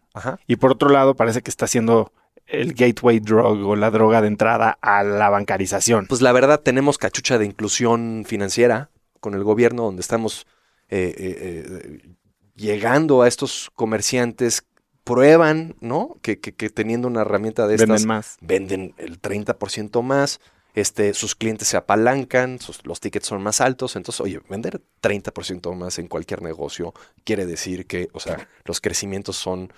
[0.46, 2.12] y por otro lado parece que está haciendo
[2.46, 6.06] el gateway drug o la droga de entrada a la bancarización.
[6.06, 10.46] Pues la verdad tenemos cachucha de inclusión financiera con el gobierno donde estamos
[10.88, 12.16] eh, eh,
[12.54, 14.64] llegando a estos comerciantes
[15.06, 16.16] prueban, ¿no?
[16.20, 18.36] Que, que, teniendo una herramienta de estas venden más.
[18.40, 20.40] Venden el 30% más
[20.76, 25.98] este, sus clientes se apalancan, los tickets son más altos, entonces, oye, vender 30% más
[25.98, 26.92] en cualquier negocio
[27.24, 29.72] quiere decir que, o sea, los crecimientos son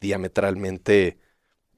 [0.00, 1.18] diametralmente,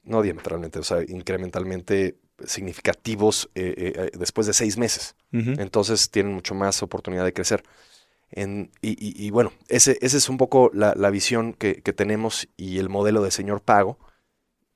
[0.03, 5.15] no diametralmente, o sea, incrementalmente significativos eh, eh, eh, después de seis meses.
[5.31, 7.63] Entonces tienen mucho más oportunidad de crecer.
[8.81, 13.21] y, bueno, ese, ese, es un poco la, visión que, que, tenemos y el modelo
[13.21, 13.99] de señor pago.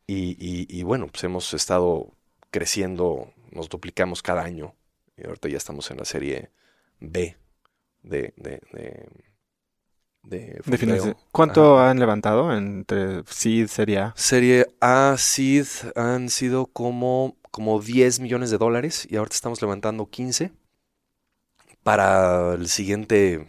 [0.05, 2.13] Y, bueno, pues hemos estado
[2.51, 4.75] creciendo nos duplicamos cada año.
[5.17, 6.51] Y ahorita ya estamos en la serie
[6.99, 7.37] B
[8.03, 9.09] de, de, de,
[11.31, 14.13] ¿Cuánto han levantado entre Seed, Serie A?
[14.15, 20.07] Serie A, Seed han sido como, como 10 millones de dólares y ahorita estamos levantando
[20.07, 20.51] 15
[21.83, 23.47] para el siguiente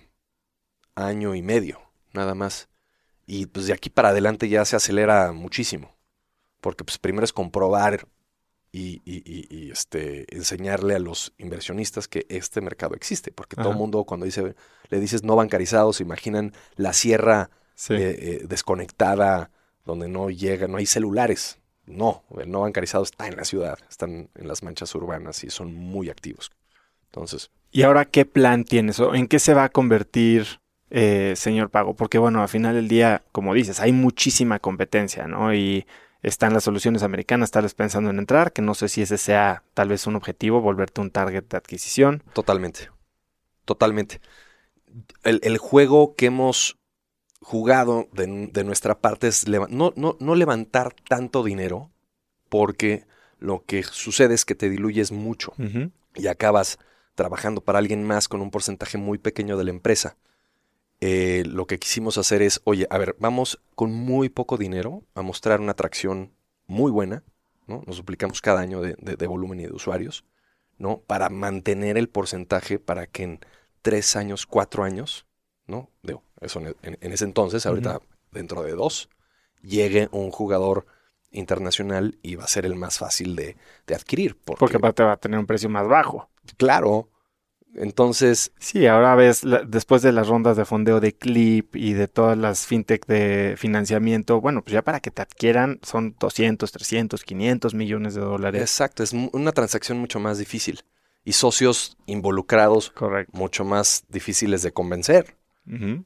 [0.95, 1.81] año y medio,
[2.13, 2.69] nada más.
[3.27, 5.95] Y pues de aquí para adelante ya se acelera muchísimo.
[6.61, 8.07] Porque pues primero es comprobar
[8.73, 13.33] y, este, enseñarle a los inversionistas que este mercado existe.
[13.33, 14.55] Porque todo el mundo cuando dice,
[14.89, 17.51] le dices no bancarizados, se imaginan la sierra
[17.89, 19.51] eh, eh, desconectada
[19.85, 21.59] donde no llega, no hay celulares.
[21.87, 25.75] No, el no bancarizado está en la ciudad, están en las manchas urbanas y son
[25.75, 26.53] muy activos.
[27.07, 27.51] Entonces.
[27.73, 29.01] ¿Y ahora qué plan tienes?
[29.01, 31.95] ¿En qué se va a convertir, eh, señor Pago?
[31.95, 35.53] Porque bueno, al final del día, como dices, hay muchísima competencia, ¿no?
[35.53, 35.87] Y
[36.23, 39.63] están las soluciones americanas, tal vez pensando en entrar, que no sé si ese sea
[39.75, 42.23] tal vez un objetivo, volverte un target de adquisición.
[42.33, 42.91] Totalmente,
[43.65, 44.21] totalmente.
[45.23, 46.79] El, juego que hemos
[47.41, 48.27] jugado de,
[48.65, 51.91] nuestra parte es no, no, levantar tanto dinero,
[52.49, 53.07] porque
[53.39, 55.55] lo que sucede es que te diluyes mucho
[56.15, 56.79] y acabas
[57.15, 60.17] trabajando para alguien más con un porcentaje muy pequeño de la empresa.
[61.01, 65.23] Eh, lo que quisimos hacer es, oye, a ver, vamos con muy poco dinero a
[65.23, 66.33] mostrar una atracción
[66.67, 67.25] muy buena,
[67.67, 67.83] ¿no?
[67.87, 70.25] Nos duplicamos cada año de, volumen y de usuarios,
[70.77, 71.01] ¿no?
[71.01, 73.41] Para mantener el porcentaje para que en
[73.81, 75.27] tres años, cuatro años,
[75.67, 75.91] ¿no?
[76.03, 79.09] Digo, eso en, ese entonces, ahorita dentro de dos,
[79.63, 80.85] llegue un jugador
[81.31, 83.57] internacional y va a ser el más fácil de,
[83.95, 84.37] adquirir.
[84.37, 86.29] Porque, porque aparte va a tener un precio más bajo.
[86.59, 87.09] Claro,
[87.75, 88.53] entonces.
[88.59, 92.67] Sí, ahora ves, después de las rondas de fondeo de Clip y de todas las
[92.67, 98.15] fintech de financiamiento, bueno, pues ya para que te adquieran son 200, 300, 500 millones
[98.15, 98.61] de dólares.
[98.61, 100.81] Exacto, es una transacción mucho más difícil.
[101.25, 102.93] Y socios involucrados
[103.33, 105.37] mucho más difíciles de convencer.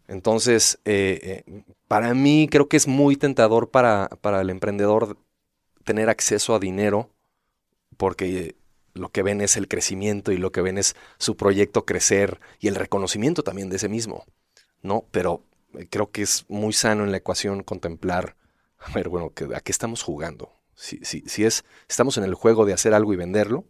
[0.09, 5.17] Entonces, eh, eh, para mí creo que es muy tentador para, para el emprendedor
[5.85, 7.09] tener acceso a dinero
[7.97, 8.57] porque
[8.95, 12.69] lo que ven es el crecimiento y lo que ven es su proyecto crecer y
[12.69, 14.25] el reconocimiento también de ese mismo,
[14.83, 15.05] ¿no?
[15.11, 15.43] Pero
[15.75, 18.37] eh, creo que es muy sano en la ecuación contemplar,
[18.79, 20.53] a ver, bueno, ¿a qué estamos jugando?
[20.75, 23.65] Si, si, si es, estamos en el juego de hacer algo y venderlo,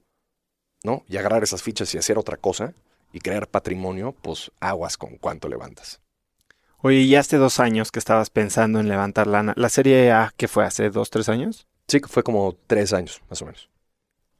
[0.82, 1.04] ¿no?
[1.08, 2.74] Y agarrar esas fichas y hacer otra cosa
[3.12, 6.00] y crear patrimonio, pues aguas con cuánto levantas.
[6.78, 9.54] Oye, ya hace dos años que estabas pensando en levantar lana.
[9.56, 10.66] ¿La serie A qué fue?
[10.66, 11.66] ¿Hace dos, tres años?
[11.88, 13.70] Sí, fue como tres años, más o menos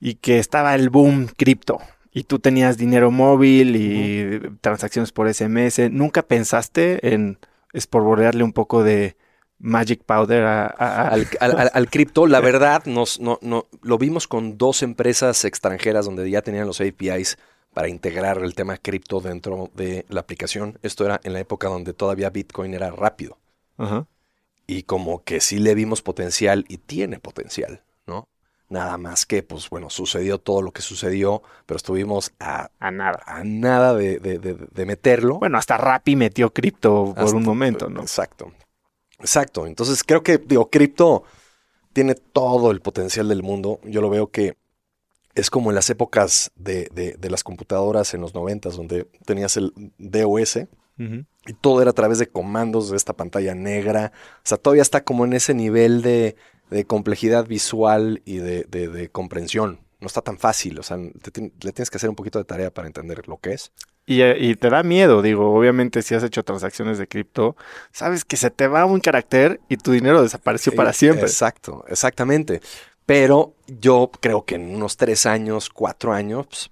[0.00, 1.80] y que estaba el boom cripto
[2.14, 7.38] y tú tenías dinero móvil y transacciones por SMS, ¿nunca pensaste en
[7.72, 9.16] esporborearle un poco de
[9.58, 12.28] Magic Powder al, cripto?
[12.28, 16.80] La verdad, nos, no, no, lo vimos con dos empresas extranjeras donde ya tenían los
[16.80, 17.36] APIs
[17.74, 20.78] para integrar el tema cripto dentro de la aplicación.
[20.82, 23.38] Esto era en la época donde todavía Bitcoin era rápido.
[24.68, 27.82] y como que sí le vimos potencial y tiene potencial.
[28.74, 33.22] Nada más que, pues bueno, sucedió todo lo que sucedió, pero estuvimos a, A nada.
[33.24, 35.38] a nada de, de- de- de meterlo.
[35.38, 38.00] Bueno, hasta Rappi metió cripto por Hasta- un momento, ¿no?
[38.00, 38.52] Exacto.
[39.20, 39.66] Exacto.
[39.68, 41.22] Entonces creo que, digo, cripto
[41.92, 43.78] tiene todo el potencial del mundo.
[43.84, 44.56] Yo lo veo que
[45.36, 49.56] es como en las épocas de, de- de las computadoras en los noventas, donde tenías
[49.56, 50.66] el DOS
[51.46, 54.12] y todo era a través de comandos de esta pantalla negra.
[54.38, 56.36] O sea, todavía está como en ese nivel de,
[56.74, 59.80] de complejidad visual y de, de- de comprensión.
[60.00, 60.78] No está tan fácil.
[60.78, 63.52] O sea, te le tienes que hacer un poquito de tarea para entender lo que
[63.54, 63.72] es.
[64.06, 67.56] Y, eh, y te da miedo, digo, obviamente si has hecho transacciones de cripto,
[67.90, 71.24] sabes que se te va un carácter y tu dinero desapareció para siempre.
[71.24, 72.60] Exacto, exactamente.
[73.06, 76.70] Pero yo creo que en unos tres años, cuatro años, pues,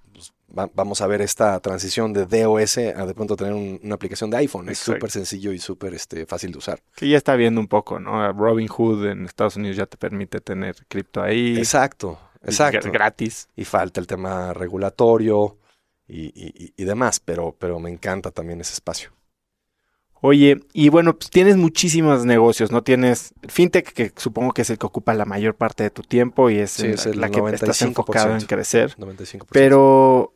[0.57, 4.29] va- vamos a ver esta transición de DOS a de pronto tener un- una aplicación
[4.29, 4.69] de iPhone.
[4.69, 6.81] Es súper sencillo y súper este, fácil de usar.
[6.95, 8.31] Que ya está viendo un poco, ¿no?
[8.33, 11.57] Robinhood en Estados Unidos ya te permite tener cripto ahí.
[11.57, 12.87] Exacto, y exacto.
[12.87, 13.47] gr- Gratis.
[13.55, 15.57] Y falta el tema regulatorio
[16.07, 19.11] y, y- y- y demás, pero, pero me encanta también ese espacio.
[20.25, 22.81] Oye, y bueno, pues tienes muchísimos negocios, ¿no?
[22.81, 26.49] Tienes fintech, que supongo que es el que ocupa la mayor parte de tu tiempo
[26.49, 27.87] y es, Sí, es la- el la que estás 95%.
[27.87, 28.95] enfocado en crecer.
[28.97, 29.47] 95%.
[29.51, 30.33] Pero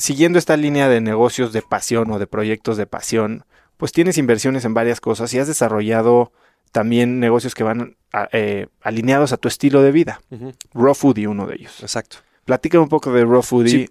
[0.00, 3.44] siguiendo esta línea de negocios de pasión o de proyectos de pasión,
[3.76, 6.32] pues tienes inversiones en varias cosas y has desarrollado
[6.72, 10.20] también negocios que van a- eh, alineados a tu estilo de vida.
[10.74, 11.80] Raw Foodie, uno de ellos.
[11.82, 12.18] Exacto.
[12.44, 13.70] Platícame un poco de Raw Foodie.
[13.86, 13.90] Sí.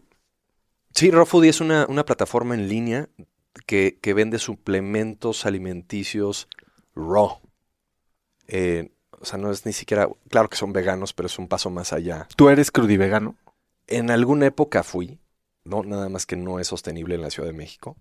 [0.94, 3.08] Sí, Raw Foodie es una, una plataforma en línea
[3.66, 6.48] que, que vende suplementos alimenticios
[6.96, 7.40] raw.
[8.48, 8.92] Eh,
[9.22, 11.94] o sea, no es ni siquiera, claro que son veganos, pero es un paso más
[11.94, 12.28] allá.
[12.36, 13.36] Tú eres crudivegano.
[13.88, 15.20] En alguna época fui,
[15.64, 17.96] no, nada más que no es sostenible en la Ciudad de México.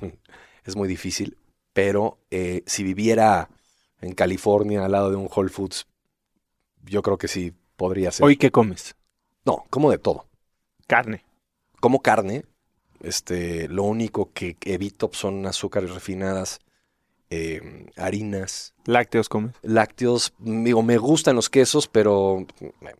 [0.64, 1.36] es muy difícil,
[1.72, 3.48] pero eh, si viviera
[4.00, 5.86] en California al lado de un Whole Foods,
[6.84, 8.24] yo creo que sí podría ser.
[8.26, 8.94] Hoy, ¿qué comes?
[9.44, 10.26] No, como de todo.
[10.86, 11.24] Carne.
[11.80, 12.44] como carne,
[13.00, 16.58] este, lo único que evito son azúcares refinadas,
[17.30, 19.54] eh, harinas, Lácteos comes.
[19.62, 20.34] lácteos.
[20.38, 22.46] Digo, me gustan los quesos, pero
[22.80, 22.94] me-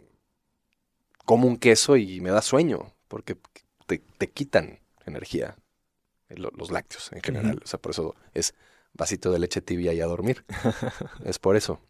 [1.24, 3.36] como un queso y me da sueño, porque
[3.86, 5.56] te, te quitan energía
[6.28, 7.60] eh, lo- los lácteos en general.
[7.64, 8.54] O sea, por eso es
[8.94, 10.44] vasito de leche tibia y a dormir.
[11.24, 11.80] es por eso.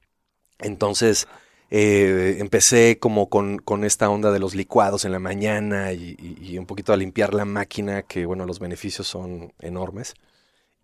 [0.59, 1.28] Entonces,
[1.70, 6.52] eh, empecé como con, con esta onda de los licuados en la mañana y, y-
[6.52, 10.14] y un poquito a limpiar la máquina, que bueno, los beneficios son enormes.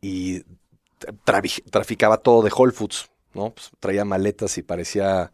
[0.01, 0.43] Y
[1.25, 3.51] tra- traficaba todo de Whole Foods, ¿no?
[3.53, 5.33] Pues, traía maletas y parecía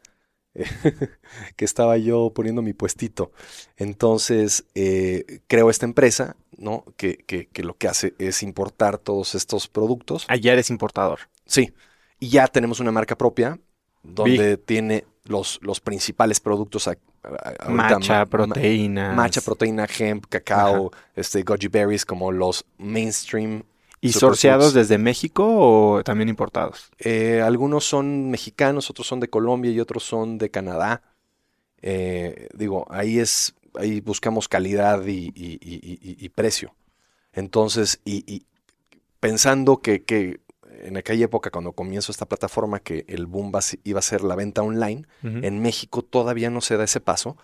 [1.57, 3.31] que estaba yo poniendo mi puestito.
[3.77, 6.85] Entonces, eh, creo esta empresa, ¿no?
[6.97, 10.25] Que, que- que lo que hace es importar todos estos productos.
[10.29, 11.21] Allá eres importador.
[11.45, 11.73] Sí.
[12.19, 13.59] Y ya tenemos una marca propia
[14.03, 16.89] donde tiene los, los principales productos.
[16.89, 16.93] a-
[17.23, 19.13] a- ahorita Matcha, ma- ma- proteína.
[19.13, 23.63] Matcha, proteína, hemp, cacao, este, goji berries como los mainstream.
[24.07, 26.91] ¿Y sorciados desde México o también importados?
[26.99, 31.03] Eh, algunos son mexicanos, otros son de Colombia y otros son de Canadá.
[31.83, 36.75] Eh, digo, ahí es, ahí buscamos calidad y, y- y- y- y precio.
[37.33, 38.45] Entonces, y,
[39.21, 40.41] pensando que, que
[40.83, 43.53] en aquella época, cuando comienzo esta plataforma, que el boom
[43.85, 47.37] iba a ser la venta online, en México todavía no se da ese paso.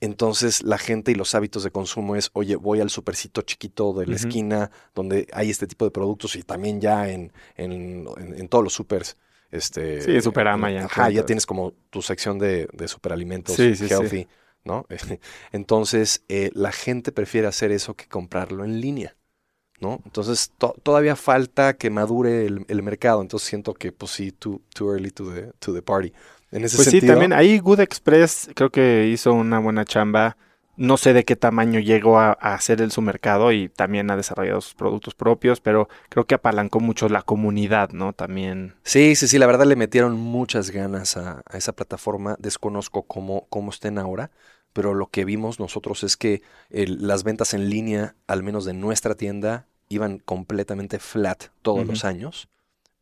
[0.00, 4.06] Entonces la gente y los hábitos de consumo es, oye, voy al supercito chiquito de
[4.06, 8.48] la esquina donde hay este tipo de productos y también ya en, en, en- en
[8.48, 9.16] todos los supers.
[9.50, 13.88] Este, Sí, Superama ya Ajá, ya tienes como tu sección de, de superalimentos Sí, sí,
[13.88, 14.04] sí.
[14.04, 14.28] healthy,
[14.64, 14.86] ¿no?
[15.52, 19.16] Entonces eh, la gente prefiere hacer eso que comprarlo en línea,
[19.80, 20.00] ¿no?
[20.04, 23.22] Entonces to- todavía falta que madure el, el mercado.
[23.22, 26.12] Entonces siento que, pues sí, too, too early to the, to the party.
[26.52, 30.36] En ese Pues sí, también ahí Good Express creo que hizo una buena chamba.
[30.76, 34.16] No sé de qué tamaño llegó a, a hacer el su mercado y también ha
[34.16, 38.12] desarrollado sus productos propios, pero creo que apalancó mucho la comunidad, ¿no?
[38.12, 38.74] También.
[38.84, 42.36] Sí, sí, sí, la verdad le metieron muchas ganas a, a esa plataforma.
[42.38, 44.30] Desconozco cómo, cómo estén ahora,
[44.72, 48.72] pero lo que vimos nosotros es que el- las ventas en línea, al menos de
[48.74, 52.48] nuestra tienda, iban completamente flat todos los años,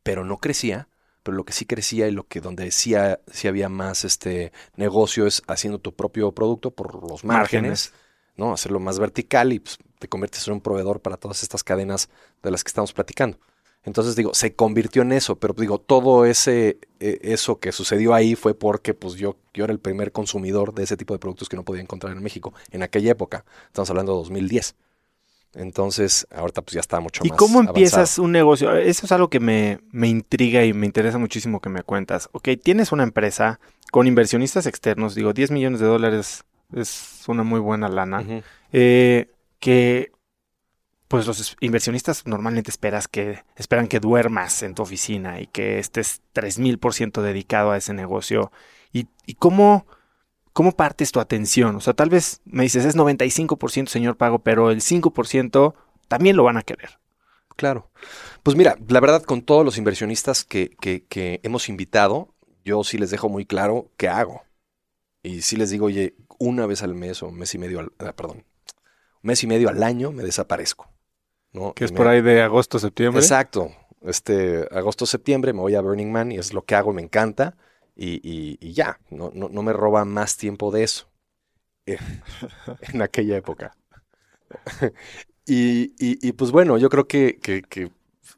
[0.03, 0.89] pero no crecía.
[1.27, 4.53] Pero lo que sí crecía y lo que donde sí, ha- sí había más este
[4.77, 7.93] negocio es haciendo tu propio producto por los márgenes,
[8.37, 8.53] ¿no?
[8.55, 12.09] Hacerlo más vertical y pues, te conviertes en un proveedor para todas estas cadenas
[12.43, 13.39] de las que estamos platicando.
[13.85, 18.35] Entonces digo, se convirtió en eso, pero digo, todo ese eh, eso que sucedió ahí
[18.35, 21.57] fue porque pues yo, yo era el primer consumidor de ese tipo de productos que
[21.57, 23.45] no podía encontrar en México en aquella época.
[23.69, 24.75] Estamos hablando de 2010.
[25.57, 27.39] Entonces, ahorita pues ya está mucho ¿Y más.
[27.39, 27.77] cómo avanzado.
[27.77, 28.77] empiezas un negocio?
[28.77, 32.29] Eso es algo que me, me intriga y me interesa muchísimo que me cuentas.
[32.33, 33.59] Ok, tienes una empresa
[33.91, 36.45] con inversionistas externos, digo, 10 millones de dólares
[36.75, 38.25] es una muy buena lana,
[38.73, 39.31] eh,
[39.61, 40.13] que
[41.09, 46.21] pues los inversionistas normalmente esperas que, esperan que duermas en tu oficina y que estés
[46.35, 48.51] 3000% dedicado a ese negocio.
[48.93, 49.87] ¿Y, y cómo,
[50.57, 51.77] cómo partes tu atención?
[51.77, 55.75] O sea, tal vez me dices, es 95% señor pago, pero el 5%
[56.09, 56.99] también lo van a querer.
[57.57, 57.91] Claro.
[58.43, 62.35] Pues mira, la verdad, con todos los inversionistas que, que- que hemos invitado,
[62.65, 64.45] yo sí les dejo muy claro qué hago.
[65.23, 67.93] Y sí les digo, oye, una vez al mes o un mes y medio al,
[67.99, 70.89] ah, perdón, un mes y medio al año me desaparezco.
[71.53, 71.75] ¿no?
[71.75, 73.21] Que es me- por ahí de agosto, septiembre.
[73.23, 73.73] Exacto.
[74.01, 77.57] Este, agosto, septiembre me voy a Burning Man y es lo que hago, me encanta.
[77.97, 81.09] Y, y- y ya, no, no, no me roba más tiempo de eso.
[81.87, 81.99] Eh,
[82.93, 83.77] en aquella época.
[85.47, 87.91] y, y- pues bueno, yo creo que, que- que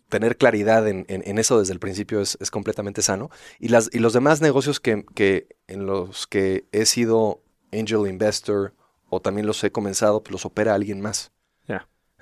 [0.08, 3.30] tener claridad en, en- en eso desde el principio es, es completamente sano.
[3.58, 7.42] Y, las, y los demás negocios que, que en los que he sido
[7.72, 8.74] angel investor
[9.10, 11.32] o también los he comenzado, pues los opera alguien más.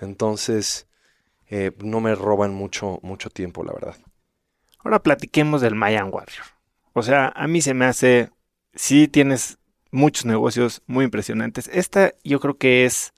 [0.01, 0.89] Entonces,
[1.49, 3.97] eh, no me roban mucho, mucho tiempo, la verdad.
[4.79, 6.47] Ahora platiquemos del Mayan Warrior.
[6.99, 8.31] O sea, a mí se me hace,
[8.75, 9.59] sí tienes
[9.91, 11.69] muchos negocios muy impresionantes.
[11.71, 13.13] Esta yo creo que es,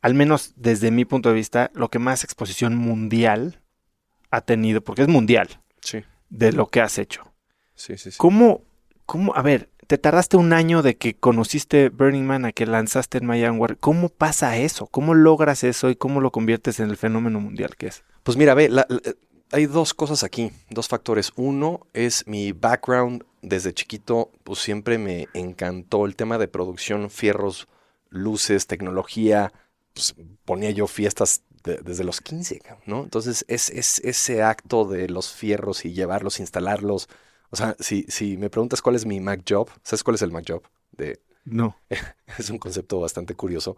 [0.00, 3.60] al menos desde mi punto de vista, lo que más exposición mundial
[4.30, 7.34] ha tenido, porque es mundial, Sí, de lo que has hecho.
[7.74, 8.12] sí, sí.
[8.12, 8.16] sí.
[8.16, 8.62] ¿Cómo,
[9.04, 13.18] cómo, a ver, te tardaste un año de que conociste Burning Man a que lanzaste
[13.18, 13.78] el Mayan Warrior?
[13.78, 14.86] ¿Cómo pasa eso?
[14.86, 18.04] ¿Cómo logras eso y cómo lo conviertes en el fenómeno mundial que es?
[18.22, 19.00] Pues mira, ve, la- la-
[19.52, 21.32] hay dos cosas aquí, dos factores.
[21.36, 27.68] Uno es mi background desde chiquito, pues siempre me encantó el tema de producción, fierros,
[28.10, 29.52] luces, tecnología.
[29.94, 33.02] Pues ponía yo fiestas de- desde los 15, ¿no?
[33.02, 37.08] Entonces es, es ese acto de los fierros y llevarlos, instalarlos.
[37.50, 40.30] O sea, si, si me preguntas cuál es mi Mac Job, ¿sabes cuál es el
[40.32, 40.62] Mac Job?
[40.92, 41.76] De, No.
[42.38, 43.76] es un concepto bastante curioso.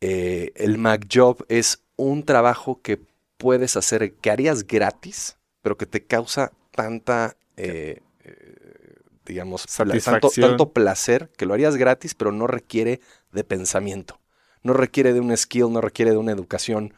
[0.00, 3.00] Eh, el Mac Job es un trabajo que
[3.42, 8.94] puedes hacer, que harías gratis, pero que te causa tanta, eh, eh,
[9.26, 13.00] digamos, tanto, placer, que lo harías gratis, pero no requiere
[13.32, 14.20] de pensamiento.
[14.62, 16.94] No requiere de un skill, no requiere de una educación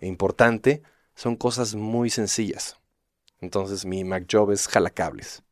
[0.00, 0.82] importante.
[1.16, 2.76] Son cosas muy sencillas.
[3.40, 5.42] Entonces mi Mac Job es jalacables.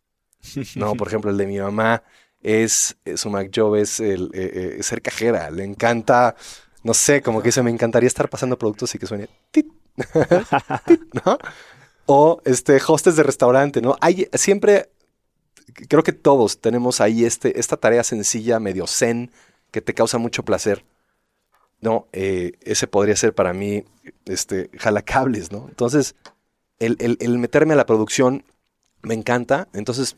[0.76, 2.04] No, por ejemplo, el de mi mamá
[2.40, 5.50] es, eh, su Mac Job es el, eh, ser cajera.
[5.50, 6.36] Le encanta,
[6.84, 9.66] no sé, como que dice, me encantaría estar pasando productos y que suene tit,
[11.24, 11.38] ¿no?
[12.06, 13.96] O este, hostes de restaurante, ¿no?
[14.00, 14.90] Hay siempre,
[15.88, 19.30] creo que todos tenemos ahí este, esta tarea sencilla, medio zen,
[19.70, 20.84] que te causa mucho placer.
[21.80, 23.84] No, Eh, ese podría ser para mí,
[24.24, 25.66] este, jalacables, ¿no?
[25.68, 26.14] Entonces,
[26.78, 28.44] el, el- el meterme a la producción
[29.02, 29.68] me encanta.
[29.74, 30.16] Entonces,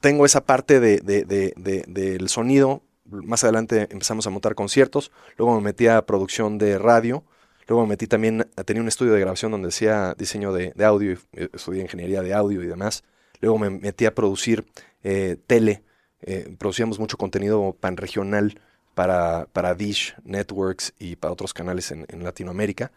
[0.00, 2.82] tengo esa parte de, de- de- de- del sonido.
[3.04, 5.12] Más adelante empezamos a montar conciertos.
[5.36, 7.24] Luego me metí a producción de radio.
[7.68, 11.18] Luego me metí también, tenía un estudio de grabación donde hacía diseño de, de audio,
[11.32, 13.04] eh, estudié ingeniería de audio y demás.
[13.40, 14.66] Luego me metí a producir
[15.02, 15.84] eh, tele.
[16.22, 18.60] Eh, producíamos mucho contenido panregional
[18.94, 22.90] para, para Dish Networks y para otros canales en, Latinoamérica.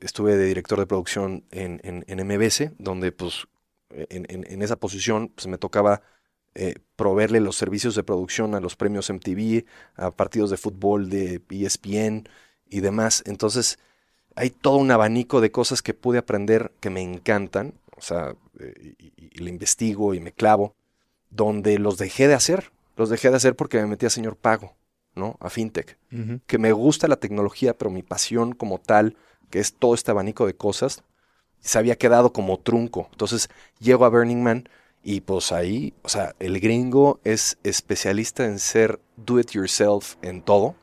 [0.00, 3.46] Estuve de director de producción en, en- en MBS, donde pues
[3.90, 6.02] en, esa posición pues, me tocaba
[6.54, 9.64] eh, proveerle los servicios de producción a los premios MTV,
[9.96, 12.24] a partidos de fútbol de ESPN
[12.70, 13.22] y demás.
[13.26, 13.78] Entonces
[14.36, 18.94] hay todo un abanico de cosas que pude aprender que me encantan, o sea, eh,
[18.98, 20.74] y, le investigo y me clavo,
[21.30, 22.70] donde los dejé de hacer.
[22.96, 24.74] Los dejé de hacer porque me metí a señor pago,
[25.14, 25.36] ¿no?
[25.40, 25.96] A fintech
[26.46, 29.16] que me gusta la tecnología, pero mi pasión como tal,
[29.48, 31.02] que es todo este abanico de cosas,
[31.60, 33.08] se había quedado como trunco.
[33.12, 33.48] Entonces
[33.78, 34.68] llego a Burning Man
[35.02, 40.42] y pues ahí, o sea, el gringo es especialista en ser do it yourself en
[40.42, 40.74] todo.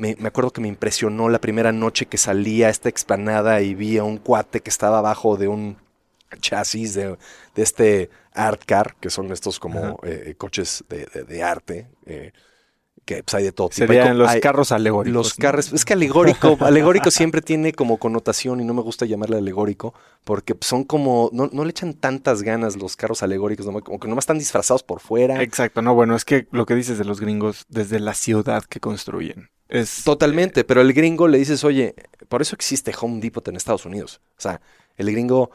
[0.00, 3.74] Me, me acuerdo que me impresionó la primera noche que salí a esta explanada y
[3.74, 5.76] vi a un cuate que estaba abajo de un
[6.40, 7.16] chasis de,
[7.54, 12.32] de este art car, que son estos como eh, coches de, de- de arte, eh,
[13.04, 13.78] que pues, hay de todo tipo.
[13.86, 15.12] Serían los hay- carros alegóricos.
[15.14, 15.42] los ¿no?
[15.42, 19.92] carros, es que alegórico, alegórico siempre tiene como connotación y no me gusta llamarle alegórico
[20.24, 23.80] porque son como, no, no le echan tantas ganas los carros alegóricos, ¿no?
[23.82, 25.42] como que nomás están disfrazados por fuera.
[25.42, 28.80] Exacto, no, bueno, es que lo que dices de los gringos, desde la ciudad que
[28.80, 30.04] construyen, es...
[30.04, 31.94] Totalmente, pero el gringo le dices, oye,
[32.28, 34.20] por eso existe Home Depot en Estados Unidos.
[34.38, 34.60] O sea,
[34.96, 35.50] el gringo,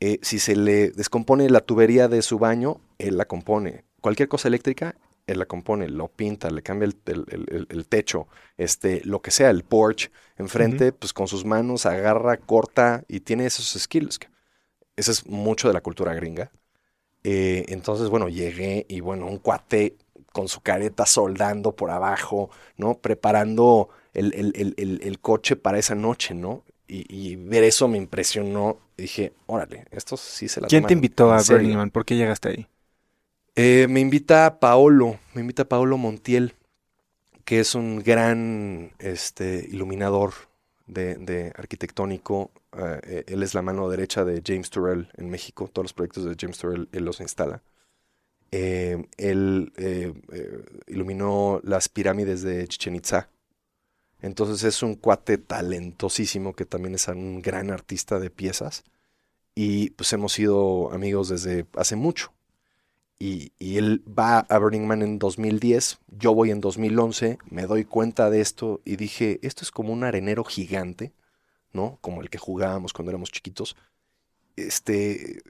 [0.00, 3.84] eh, si se le descompone la tubería de su baño, él la compone.
[4.00, 4.96] Cualquier cosa eléctrica,
[5.26, 9.30] él la compone, lo pinta, le cambia el, el- el- el techo, este, lo que
[9.30, 14.18] sea, el porch, enfrente, pues con sus manos agarra, corta y tiene esos skills.
[14.96, 16.50] Ese es mucho de la cultura gringa.
[17.24, 19.96] Eh, entonces, bueno, llegué y bueno, un cuate
[20.32, 22.98] con su careta soldando por abajo, ¿no?
[22.98, 26.64] Preparando el, el- el- el- coche para esa noche, ¿no?
[26.88, 28.78] Y, y ver eso me impresionó.
[28.96, 31.42] Dije, órale, estos sí se la ¿Quién te invitó a.
[31.42, 31.90] Burning Man?
[31.90, 32.66] ¿Por qué llegaste ahí?
[33.54, 36.54] Eh, me invita Paolo, me invita Paolo Montiel,
[37.44, 40.32] que es un gran este, iluminador
[40.86, 42.52] de, de arquitectónico.
[42.76, 45.70] Eh, eh, él es la mano derecha de James Turrell en México.
[45.72, 47.62] Todos los proyectos de James Turrell él los instala.
[48.52, 53.30] Eh, él eh, eh, iluminó las pirámides de Chichen Itza.
[54.20, 58.84] Entonces es un cuate talentosísimo que también es un gran artista de piezas.
[59.54, 62.32] Y pues hemos sido amigos desde hace mucho
[63.18, 67.84] y, y él va a Burning Man en 2010, yo voy en 2011, me doy
[67.84, 71.12] cuenta de esto y dije, esto es como un arenero gigante,
[71.72, 71.98] ¿no?
[72.00, 73.76] Como el que jugábamos cuando éramos chiquitos.
[74.56, 75.40] Este,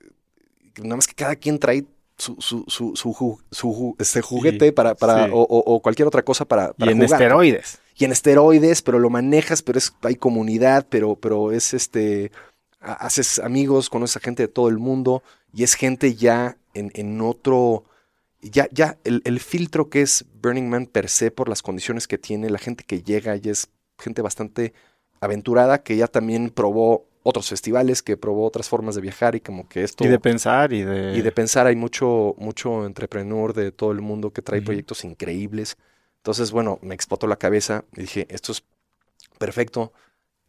[0.83, 1.87] nada más que cada quien trae
[2.19, 2.95] su, su, su,
[3.51, 5.31] su, este juguete Sí, para, para sí.
[5.33, 7.13] o, o- cualquier otra cosa para, Y para en jugar.
[7.23, 7.79] esteroides.
[7.97, 12.31] Y en esteroides, pero lo manejas, pero es, hay comunidad, pero, pero es este,
[12.81, 16.91] ha- haces amigos, conoces a gente de todo el mundo y es gente ya en,
[16.95, 17.85] en otro,
[18.41, 22.19] ya, ya el, el filtro que es Burning Man per se por las condiciones que
[22.19, 24.73] tiene, la gente que llega ya es gente bastante
[25.21, 29.69] aventurada que ya también probó otros festivales, que probó otras formas de viajar y como
[29.69, 30.05] que esto...
[30.05, 31.17] Y de pensar y de...
[31.17, 35.77] Y de pensar, hay mucho, mucho entrepreneur de todo el mundo que trae proyectos increíbles.
[36.19, 38.65] Entonces, bueno, me explotó la cabeza y dije, esto es
[39.39, 39.93] perfecto.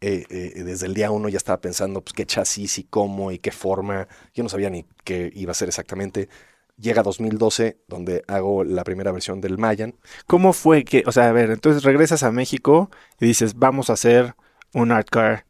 [0.00, 3.38] Eh, eh, desde el día uno ya estaba pensando, pues, qué chasis y cómo y
[3.38, 4.08] qué forma.
[4.34, 6.28] Yo no sabía ni qué iba a ser exactamente.
[6.76, 9.94] Llega 2012, donde hago la primera versión del Mayan.
[10.26, 13.92] ¿Cómo fue que, o sea, a ver, entonces regresas a México y dices, vamos a
[13.92, 14.34] hacer
[14.72, 15.46] un art car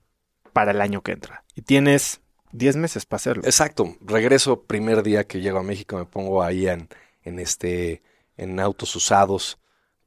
[0.55, 1.45] para el año que entra.
[1.55, 3.43] Y tienes 10 meses para hacerlo.
[3.45, 6.89] Exacto, regreso primer día que llego a México, me pongo ahí en,
[7.23, 8.03] en este,
[8.39, 9.59] en autos usados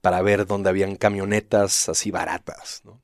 [0.01, 3.01] para ver dónde habían camionetas así baratas, ¿no?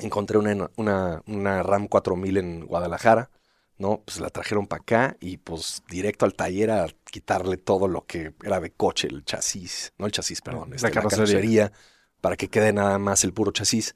[0.00, 3.30] Encontré una, una, una Ram 4000 en Guadalajara,
[3.76, 4.02] ¿no?
[4.04, 8.32] Pues la trajeron para acá y pues directo al taller a quitarle todo lo que
[8.42, 11.26] era de coche, el chasis, no el chasis, perdón, La este, la carrocería.
[11.26, 11.72] carrocería,
[12.20, 13.94] para que quede nada más el puro chasis.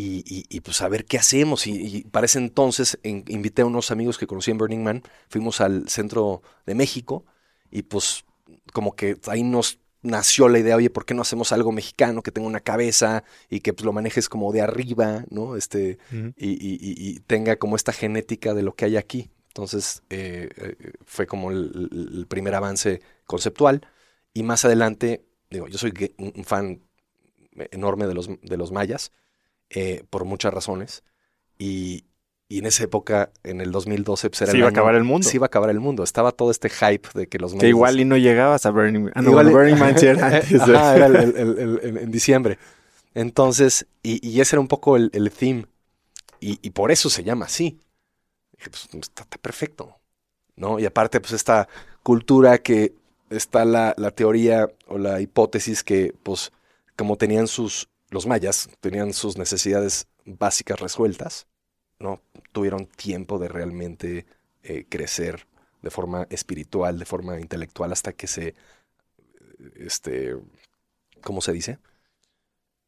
[0.00, 1.66] Y, y- y, pues a ver qué hacemos.
[1.66, 5.02] Y, y para ese entonces in- invité a unos amigos que conocí en Burning Man,
[5.28, 7.24] fuimos al centro de México
[7.70, 8.24] y pues
[8.72, 12.30] como que ahí nos nació la idea, oye, ¿por qué no hacemos algo mexicano que
[12.30, 15.56] tenga una cabeza y que pues lo manejes como de arriba, ¿no?
[15.56, 16.32] Este, Ujú.
[16.36, 19.30] y, y- tenga como esta genética de lo que hay aquí.
[19.48, 23.80] Entonces eh, eh, fue como el, el- primer avance conceptual.
[24.32, 26.82] Y más adelante, digo, yo soy un fan
[27.72, 29.10] enorme de los, de los mayas
[29.70, 31.02] eh, por muchas razones.
[31.58, 32.04] Y,
[32.48, 35.28] y en esa época, en el 2012, pues era Se iba a acabar el mundo.
[35.28, 36.02] Se iba a acabar el mundo.
[36.04, 39.12] Estaba todo este hype de que los Que igual y no llegabas a Burning Man.
[39.14, 40.50] Ah, no, Igual Burning Man era antes.
[40.50, 42.58] de- Ajá, era el- el- el- en diciembre.
[43.14, 45.66] Entonces, y, y ese era un poco el, el theme.
[46.40, 47.78] Y, y por eso se llama así.
[48.56, 49.96] Dije, pues está, está perfecto.
[50.56, 50.78] ¿No?
[50.78, 51.68] Y aparte, pues esta
[52.02, 52.94] cultura que
[53.30, 56.50] está la, la teoría o la hipótesis que, pues,
[56.96, 61.46] como tenían sus, los mayas, tenían sus necesidades básicas resueltas,
[61.98, 62.22] ¿no?
[62.52, 64.26] Tuvieron tiempo de realmente
[64.62, 65.46] eh, crecer
[65.82, 68.54] de forma espiritual, de forma intelectual, hasta que se,
[69.76, 70.36] este,
[71.22, 71.78] ¿cómo se dice?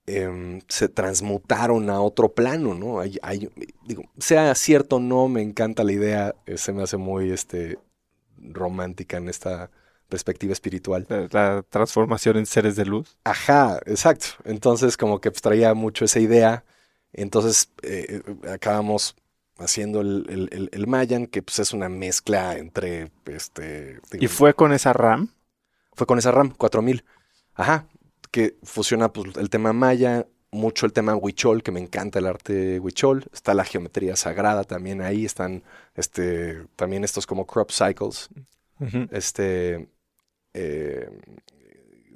[0.07, 3.01] Em, se transmutaron a otro plano, ¿no?
[3.01, 3.49] Hay, hay-
[3.87, 7.79] digo, sea cierto o no, me encanta la idea, eh, se me hace muy, este,
[8.39, 9.71] romántica en esta
[10.11, 11.07] perspectiva espiritual.
[11.09, 13.17] La, la transformación en seres de luz.
[13.25, 14.27] Ajá, exacto.
[14.45, 16.65] Entonces, como que pues, traía mucho esa idea.
[17.15, 19.17] Entonces, eh, eh, acabamos
[19.59, 24.01] haciendo el, el- el- el Mayan, que pues es una mezcla entre, este...
[24.19, 25.31] Y fue con esa RAM.
[25.95, 27.05] fue con esa RAM 4000.
[27.55, 27.87] Ajá,
[28.31, 32.81] que fusiona pues, el tema maya, mucho el tema huichol, que me encanta el arte
[32.81, 33.27] huichol.
[33.33, 35.63] Está la geometría sagrada también ahí, están
[35.95, 38.31] este, también estos como crop cycles,
[38.81, 39.09] Ujú.
[39.11, 39.89] este,
[40.55, 41.09] eh,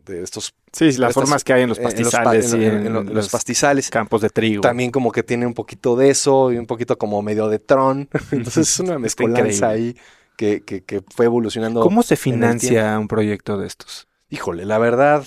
[0.05, 2.61] de estos Sí, las Estas- formas que hay en los en los pa- pastizales en-
[2.61, 3.91] y en- en, en lo- en los los pastizales.
[3.91, 4.61] campos de trigo.
[4.61, 8.09] También como que tiene un poquito de eso y un poquito como medio de Tron.
[8.33, 9.97] Entonces es una mezcolanza ahí
[10.37, 11.81] que, que- que fue evolucionando.
[11.81, 14.09] ¿Cómo se financia un proyecto de estos?
[14.31, 15.25] Híjole, la verdad,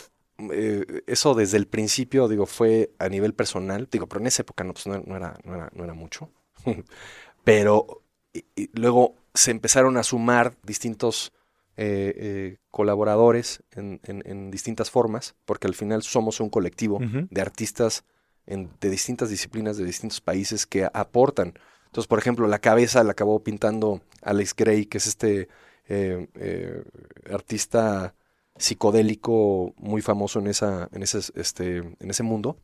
[0.52, 3.88] eh, eso desde el principio, digo, fue a nivel personal.
[3.90, 6.30] Digo, pero en esa época no, pues, no, no era, no, era, no era mucho.
[7.44, 8.04] pero
[8.34, 11.32] y- y luego se empezaron a sumar distintos
[11.78, 17.00] eh, eh, colaboradores en, en- en distintas formas, porque al final somos un colectivo
[17.30, 18.04] de artistas
[18.48, 21.54] en- de distintas disciplinas, de distintos países que aportan.
[21.86, 25.48] Entonces, por ejemplo, la cabeza la acabó pintando Alex Gray, que es este
[25.88, 26.84] eh, eh,
[27.32, 28.14] artista
[28.58, 32.58] psicodélico muy famoso en, esa, en, ese, este, en ese mundo.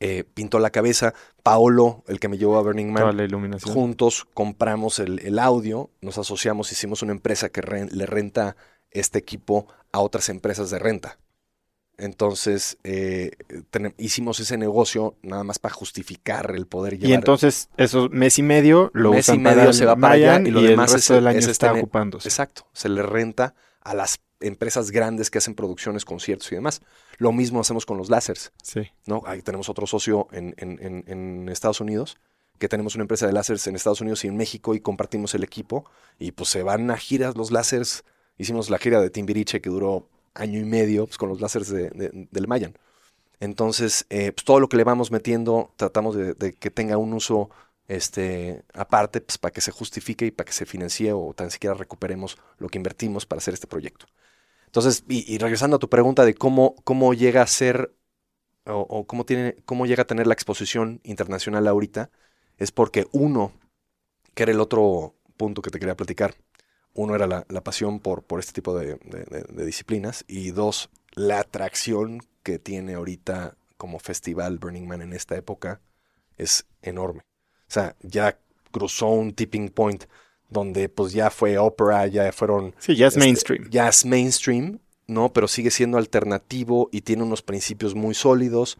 [0.00, 1.12] Eh, pintó la cabeza.
[1.42, 3.72] Paolo, el que me llevó a Burning Man, la.
[3.74, 8.56] Juntos compramos el, el audio, nos asociamos, hicimos una empresa que le renta
[8.90, 11.18] este equipo a otras empresas de renta.
[11.98, 13.32] Entonces, eh,
[13.98, 17.10] hicimos ese negocio nada más para justificar el poder llevar.
[17.10, 20.40] Y entonces, esos mes y medio lo Mes y medio para se va para allá
[20.40, 22.26] y lo demás resto es- del año es está este ocupándose.
[22.26, 26.80] Exacto, se le renta a las empresas grandes que hacen producciones, conciertos y demás.
[27.20, 28.50] Lo mismo hacemos con los láseres.
[28.62, 28.80] Sí.
[29.06, 29.22] ¿no?
[29.26, 32.16] Ahí tenemos otro socio en, en- en- en Estados Unidos,
[32.58, 35.44] que tenemos una empresa de láseres en Estados Unidos y en México y compartimos el
[35.44, 35.84] equipo
[36.18, 38.04] y pues se van a giras los láseres.
[38.38, 41.90] Hicimos la gira de Timbiriche que duró año y medio pues, con los láseres de-
[41.90, 42.74] de- del Mayan.
[43.38, 47.12] Entonces, eh, pues, todo lo que le vamos metiendo tratamos de, de que tenga un
[47.14, 47.50] uso
[47.88, 51.74] este, aparte pues, para que se justifique y para que se financie o tan siquiera
[51.74, 54.06] recuperemos lo que invertimos para hacer este proyecto.
[54.70, 57.92] Entonces, y, regresando a tu pregunta de cómo, cómo llega a ser
[58.64, 62.10] o, cómo, tiene, cómo llega a tener la exposición internacional ahorita,
[62.56, 63.52] es porque uno,
[64.34, 66.36] que era el otro punto que te quería platicar,
[66.94, 68.96] uno era la, pasión por, por este tipo de
[69.66, 75.80] disciplinas y dos, la atracción que tiene ahorita como festival Burning Man en esta época
[76.36, 77.22] es enorme.
[77.22, 78.38] O sea, ya
[78.70, 80.04] cruzó un tipping point
[80.50, 83.70] donde pues ya fue ópera, ya fueron Sí, ya es este, mainstream.
[83.70, 85.32] Ya es mainstream, ¿no?
[85.32, 88.76] Pero sigue siendo alternativo y tiene unos principios muy sólidos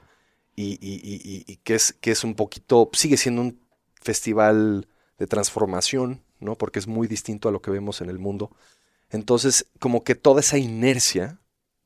[0.56, 3.60] y, y- y- y- que, es, que es un poquito, sigue siendo un
[4.02, 6.56] festival de transformación, ¿no?
[6.56, 8.50] Porque es muy distinto a lo que vemos en el mundo.
[9.10, 11.38] Entonces, como que toda esa inercia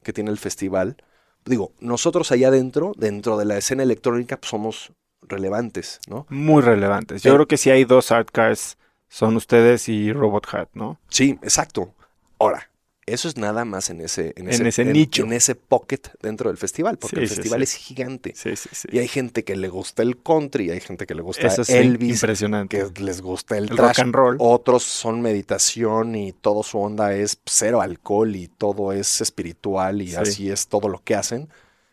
[0.02, 0.96] que tiene el festival,
[1.44, 6.26] digo, nosotros allá adentro, dentro de la escena electrónica, pues somos relevantes, ¿no?
[6.28, 7.22] Muy relevantes.
[7.22, 7.34] Yo Sí.
[7.36, 8.76] creo que si hay dos art cars,
[9.14, 10.98] son ustedes y Robot Hat, ¿no?
[11.08, 11.94] Sí, exacto.
[12.38, 12.68] Ahora,
[13.06, 15.22] eso es nada más en ese, en En ese nicho.
[15.22, 17.62] En ese pocket dentro del festival, porque Sí, el sí, festival sí.
[17.64, 18.32] es gigante.
[18.34, 18.88] Sí, sí, sí.
[18.90, 22.22] Y hay gente que le gusta el country, hay gente que le gusta Eso Elvis,
[22.22, 22.76] impresionante.
[22.92, 23.88] que les gusta el, El trash.
[23.88, 24.36] rock and roll.
[24.40, 30.08] Otros son meditación y todo su onda es cero alcohol y todo es espiritual y
[30.08, 30.16] Sí.
[30.16, 31.48] así es todo lo que hacen.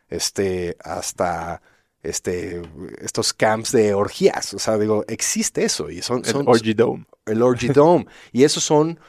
[0.10, 1.62] Este, hasta
[2.04, 2.62] este,
[3.02, 4.54] estos camps de orgías.
[4.54, 7.06] O sea, digo, existe eso y son, El son, Orgy Dome.
[7.26, 8.06] El Orgy Dome.
[8.32, 9.00] y esos son,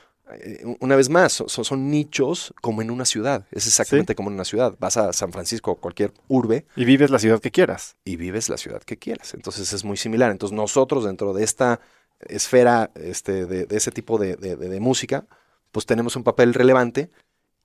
[0.41, 3.47] eh, una vez más, son, son nichos como en una ciudad.
[3.51, 4.75] Es exactamente como en una ciudad.
[4.79, 7.97] Vas a San Francisco o cualquier urbe Y vives la ciudad que quieras.
[8.05, 9.35] y vives la ciudad que quieras.
[9.35, 10.31] Entonces es muy similar.
[10.31, 11.81] Entonces nosotros dentro de esta
[12.21, 15.27] esfera, este, de, de ese tipo de, de- de- de música,
[15.73, 17.11] pues tenemos un papel relevante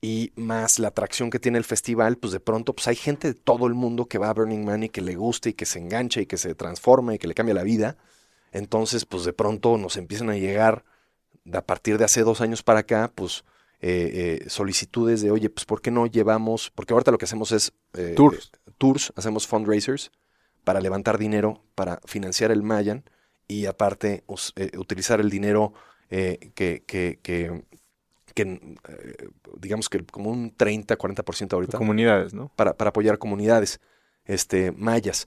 [0.00, 3.34] y más la atracción que tiene el festival, pues de pronto pues hay gente de
[3.34, 5.78] todo el mundo que va a Burning Man y que le gusta y que se
[5.78, 7.96] engancha y que se transforma y que le cambia la vida.
[8.52, 10.84] Entonces pues de pronto nos empiezan a llegar
[11.52, 13.44] a partir de hace dos años para acá, pues
[13.80, 16.70] eh, eh, solicitudes de, oye, pues ¿por qué no llevamos?
[16.74, 17.72] Porque ahorita lo que hacemos es...
[17.94, 18.50] eh, Tours.
[18.76, 20.10] tours, hacemos fundraisers
[20.64, 23.04] para levantar dinero, para financiar el Mayan
[23.46, 25.72] y aparte us- utilizar el dinero
[26.10, 27.62] que, que, que,
[28.34, 28.76] que,
[29.58, 32.50] digamos que como un 30-40% ahorita Comunidades, ¿no?
[32.56, 33.80] para, para apoyar comunidades
[34.24, 35.26] este, mayas.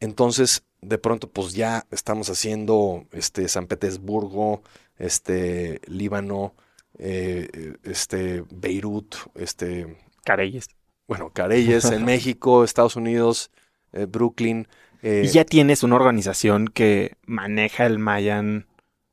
[0.00, 4.62] Entonces, de pronto, pues ya estamos haciendo este, San Petersburgo,
[4.98, 6.54] este, Líbano,
[6.98, 10.66] eh, eh, este, Beirut, este, Careyes.
[11.08, 13.50] bueno, Careyes en México, Estados Unidos,
[13.92, 14.66] eh, Brooklyn.
[15.02, 18.66] eh, Y ya tienes una organización que maneja el Mayan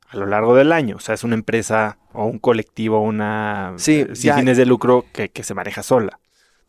[0.08, 0.96] a lo largo del año.
[0.96, 4.66] O sea, es una empresa o un colectivo, una Sí, eh, sin ya- fines de
[4.66, 6.18] lucro que, que se maneja sola.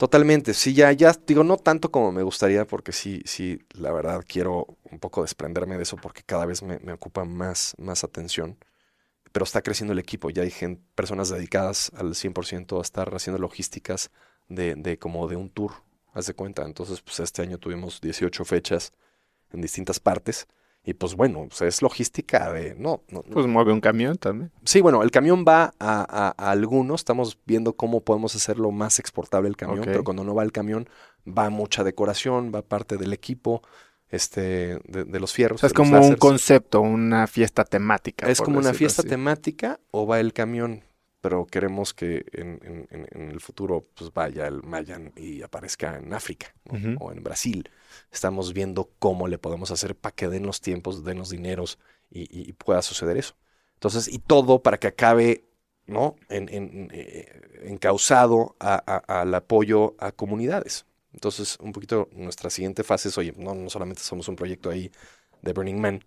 [0.01, 4.25] Totalmente, sí, ya, ya, digo, no tanto como me gustaría, porque sí, sí, la verdad
[4.27, 8.57] quiero un poco desprenderme de eso porque cada vez me, me ocupa más, más atención.
[9.33, 13.39] Pero está creciendo el equipo, ya hay gen- personas dedicadas al 100% a estar haciendo
[13.41, 14.11] logísticas
[14.49, 15.71] de, de como de un tour,
[16.13, 16.63] haz de cuenta.
[16.65, 18.93] Entonces, pues este año tuvimos 18 fechas
[19.53, 20.47] en distintas partes.
[20.83, 24.51] Y pues bueno, pues, es logística de, no, no, Pues mueve un camión también.
[24.65, 28.97] Sí, bueno, el camión va a, a- a algunos, estamos viendo cómo podemos hacerlo más
[28.97, 30.89] exportable el camión, pero cuando no va el camión,
[31.27, 33.61] va mucha decoración, va parte del equipo,
[34.09, 35.59] este, de, de los O fierros.
[35.61, 38.27] sea, es como un concepto, una fiesta temática.
[38.27, 39.09] Es como una fiesta así.
[39.09, 40.83] temática o va el camión,
[41.21, 45.97] pero queremos que en, en- en- en el futuro pues vaya el Mayan y aparezca
[45.97, 46.53] en África
[46.95, 47.69] o en Brasil.
[48.11, 52.53] Estamos viendo cómo le podemos hacer para que den los tiempos, den los dineros y,
[52.53, 53.35] pueda suceder eso.
[53.75, 55.45] Entonces, y todo para que acabe
[55.87, 56.15] ¿no?
[56.29, 57.25] En, en, eh,
[57.63, 60.85] encausado al apoyo a comunidades.
[61.13, 64.91] Entonces, un poquito nuestra siguiente fase es, oye, no, no solamente somos un proyecto ahí
[65.41, 66.03] de Burning Man,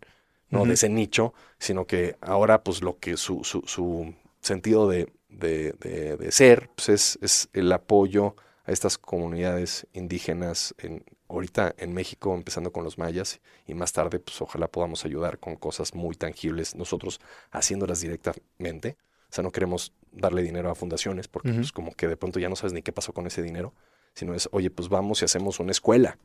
[0.51, 0.67] ¿no?
[0.67, 4.15] De ese nicho, sino que ahora, pues, lo que su, su, su
[4.45, 11.05] sentido de, de, de, ser, pues, es, es el apoyo a estas comunidades indígenas en,
[11.29, 15.57] ahorita en México, empezando con los mayas, y más tarde, pues ojalá podamos ayudar con
[15.57, 17.21] cosas muy tangibles, nosotros
[17.51, 18.97] haciéndolas directamente.
[19.31, 22.49] O sea, no queremos darle dinero a fundaciones porque pues como que de pronto ya
[22.49, 23.75] no sabes ni qué pasó con ese dinero,
[24.15, 26.19] sino es, oye, pues vamos y hacemos una escuela,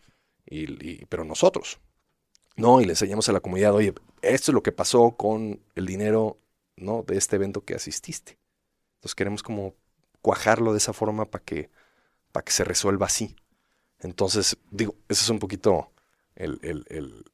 [0.45, 1.79] y, pero nosotros,
[2.55, 2.81] ¿no?
[2.81, 6.37] Y le enseñamos a la comunidad, oye, esto es lo que pasó con el dinero,
[6.79, 7.03] ¿no?
[7.03, 8.39] De este evento que asististe.
[8.95, 9.75] Entonces queremos como
[10.21, 11.69] cuajarlo de esa forma para que,
[12.31, 13.35] para que se resuelva así.
[13.99, 15.91] Entonces, digo, ese es un poquito
[16.35, 17.25] el, el, el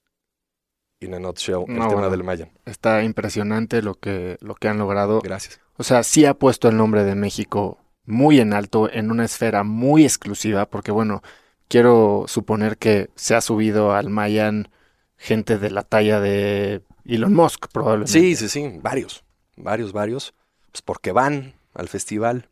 [1.00, 2.52] in a nutshell, el tema del Mayan.
[2.66, 5.22] Está impresionante lo que, lo que han logrado.
[5.22, 5.60] Gracias.
[5.78, 9.64] O sea, sí ha puesto el nombre de México muy en alto, en una esfera
[9.64, 11.22] muy exclusiva, porque bueno,
[11.68, 14.70] quiero suponer que se ha subido al Mayan
[15.18, 18.12] gente de la talla de Elon Musk, probablemente.
[18.12, 19.25] Sí, sí, sí, varios,
[19.56, 20.34] varios, varios,
[20.72, 22.50] pues porque van al festival,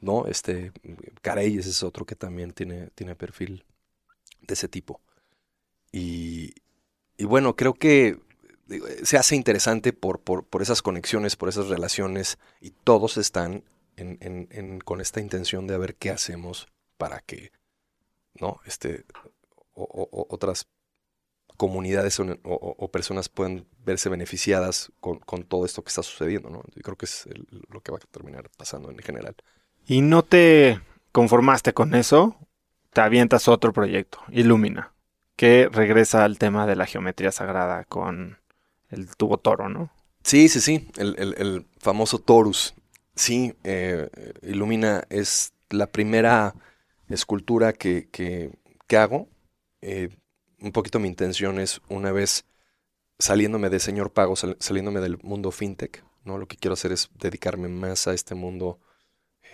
[0.00, 0.26] ¿no?
[0.26, 0.72] Este,
[1.20, 3.64] Carey ese es otro que también tiene, tiene perfil
[4.40, 5.00] de ese tipo.
[5.90, 6.54] Y,
[7.16, 8.18] y bueno, creo que
[9.02, 13.64] se hace interesante por, por, por, esas conexiones, por esas relaciones, y todos están
[13.96, 14.18] en,
[14.50, 17.52] en, con esta intención de ver qué hacemos para que,
[18.34, 18.60] ¿no?
[18.64, 19.04] Este,
[19.74, 20.66] o, otras
[21.56, 26.62] comunidades o, personas puedan verse beneficiadas con, con, todo esto que está sucediendo, ¿no?
[26.74, 27.28] Yo creo que es
[27.70, 29.34] lo que va a terminar pasando en general.
[29.86, 30.80] ¿Y no te
[31.12, 32.36] conformaste con eso?
[32.92, 34.92] Te avientas otro proyecto, Illumina,
[35.36, 38.38] que regresa al tema de la geometría sagrada con
[38.90, 39.90] el tubo toro, ¿no?
[40.22, 42.74] Sí, sí, sí, el, famoso torus.
[43.14, 44.08] Sí, eh,
[44.42, 46.54] Illumina es la primera
[47.08, 48.52] escultura que, que,
[48.96, 49.28] hago.
[49.80, 50.10] Eh,
[50.62, 52.44] un poquito mi intención es una vez
[53.18, 56.38] saliéndome de señor pago, saliéndome del mundo fintech, ¿no?
[56.38, 58.78] Lo que quiero hacer es dedicarme más a este mundo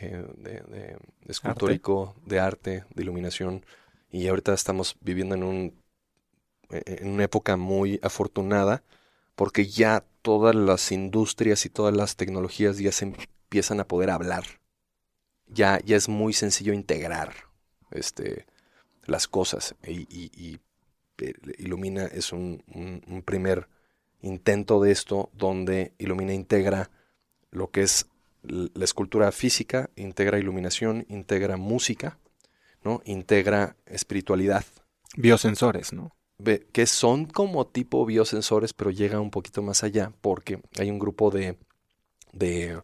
[0.01, 0.97] eh, de,
[1.27, 3.65] escultórico, de arte, de iluminación.
[4.11, 5.83] Y ahorita estamos viviendo en, un,
[6.71, 8.85] e, e, en una época muy afortunada
[9.35, 14.45] porque ya todas las industrias y todas las tecnologías ya se empiezan a poder hablar.
[15.47, 17.33] Ya, ya es muy sencillo integrar
[17.91, 18.47] este,
[19.05, 19.75] las cosas.
[19.87, 20.59] Y, eh,
[21.59, 23.69] Illumina es un, un, primer
[24.21, 26.91] intento de esto donde Illumina integra
[27.51, 28.07] lo que es
[28.43, 32.19] la escultura física integra iluminación, integra música,
[32.83, 33.03] ¿no?
[33.05, 34.65] Integra espiritualidad.
[35.17, 36.13] Biosensores, ¿no?
[36.73, 41.31] Que son como tipo biosensores, pero llega un poquito más allá porque hay un grupo
[41.31, 41.59] de,
[42.33, 42.81] de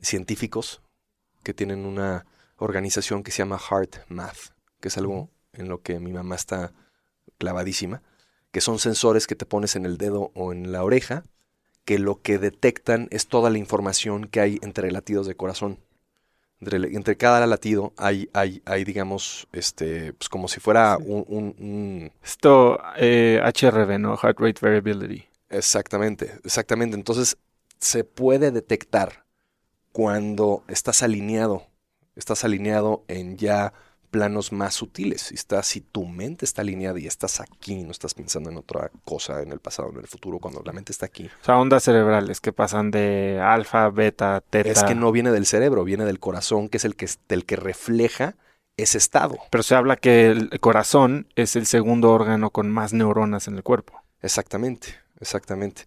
[0.00, 0.82] científicos
[1.42, 2.26] que tienen una
[2.56, 6.74] organización que se llama Heart Math, que es algo en lo que mi mamá está
[7.40, 8.02] clavadísima,
[8.52, 11.24] que son sensores que te pones en el dedo o en la oreja
[11.84, 15.80] que lo que detectan es toda la información que hay entre latidos de corazón.
[16.60, 23.40] Entre, cada latido hay, hay, hay, digamos, este, pues como si fuera un, Esto, eh,
[23.42, 24.16] HRV, ¿no?
[24.16, 25.24] Heart Rate Variability.
[25.48, 26.96] Exactamente, exactamente.
[26.96, 27.38] Entonces,
[27.78, 29.24] se puede detectar
[29.90, 31.66] cuando estás alineado,
[32.14, 33.72] estás alineado en ya
[34.10, 35.22] planos más sutiles.
[35.22, 38.90] Si, estás, si tu mente está alineada y estás aquí, no estás pensando en otra
[39.04, 41.26] cosa en el pasado, en el futuro, cuando la mente está aquí.
[41.26, 44.68] O sea, ondas cerebrales que pasan de alfa, beta, teta.
[44.68, 47.56] Es que no viene del cerebro, viene del corazón, que es el que, el que
[47.56, 48.36] refleja
[48.76, 49.38] ese estado.
[49.50, 53.62] Pero se habla que el corazón es el segundo órgano con más neuronas en el
[53.62, 54.02] cuerpo.
[54.22, 55.86] Exactamente, exactamente.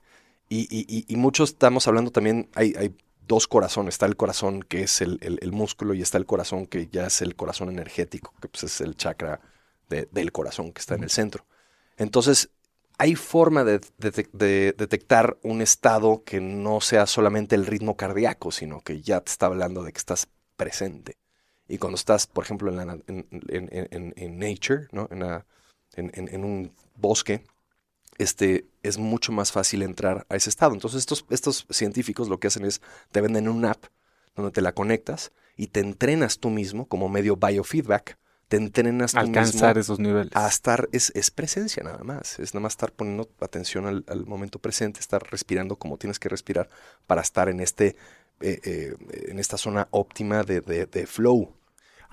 [0.50, 2.96] Y, y, y, muchos estamos hablando también, hay, hay
[3.28, 3.96] dos corazones.
[3.96, 5.20] Está el corazón que es el,
[5.52, 8.96] músculo y está el corazón que ya es el corazón energético, que pues es el
[8.96, 9.42] chakra
[9.90, 11.46] del corazón que está en el centro.
[11.98, 12.50] Entonces,
[12.98, 19.02] hay forma de, detectar un estado que no sea solamente el ritmo cardíaco, sino que
[19.02, 21.18] ya te está hablando de que estás presente.
[21.68, 25.08] Y cuando estás, por ejemplo, en, en, nature, ¿no?
[25.96, 27.44] en, un bosque,
[28.18, 30.74] este, es mucho más fácil entrar a ese estado.
[30.74, 33.86] Entonces estos, estos científicos lo que hacen es, te venden una app
[34.36, 38.18] donde te la conectas y te entrenas tú mismo como medio biofeedback.
[38.48, 40.36] Te entrenas tú Alcanzar esos niveles.
[40.36, 42.40] A estar, es, es, presencia nada más.
[42.40, 46.70] Es nada más estar poniendo atención al, momento presente, estar respirando como tienes que respirar
[47.08, 47.96] para estar en, este,
[48.42, 48.96] eh, eh,
[49.30, 51.52] en esta zona óptima de, de, de flow.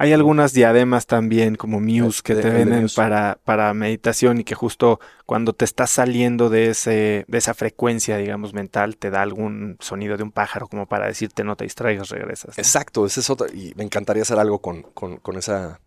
[0.03, 4.99] Hay algunas diademas también, como Muse, que te venden para, para meditación y que justo
[5.27, 10.17] cuando te estás saliendo de, ese, de esa frecuencia, digamos, mental, te da algún sonido
[10.17, 12.57] de un pájaro como para decirte no te distraigas, regresas.
[12.57, 12.63] ¿no?
[12.63, 13.49] Exacto, esa es otra.
[13.53, 15.81] Y me encantaría hacer algo con, con- con esa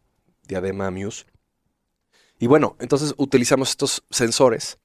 [0.48, 1.26] diadema Muse.
[2.38, 4.78] Y bueno, entonces utilizamos estos sensores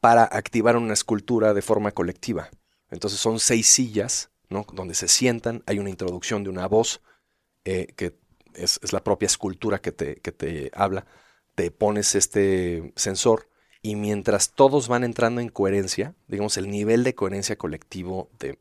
[0.00, 2.48] para activar una escultura de forma colectiva.
[2.90, 4.64] Entonces son seis sillas, ¿no?
[4.72, 7.02] Donde se sientan, hay una introducción de una voz,
[7.66, 8.14] eh, que
[8.54, 11.06] es, es la propia escultura que te, que te habla.
[11.54, 13.48] Te pones este sensor
[13.82, 18.58] y mientras todos van entrando en coherencia, digamos, el nivel de coherencia colectivo de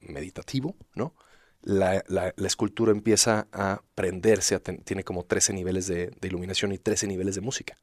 [0.00, 1.14] meditativo, ¿no?
[1.62, 6.28] la, la- la escultura empieza a prenderse, a ten- tiene como 13 niveles de, de
[6.28, 7.78] iluminación y 13 niveles de música.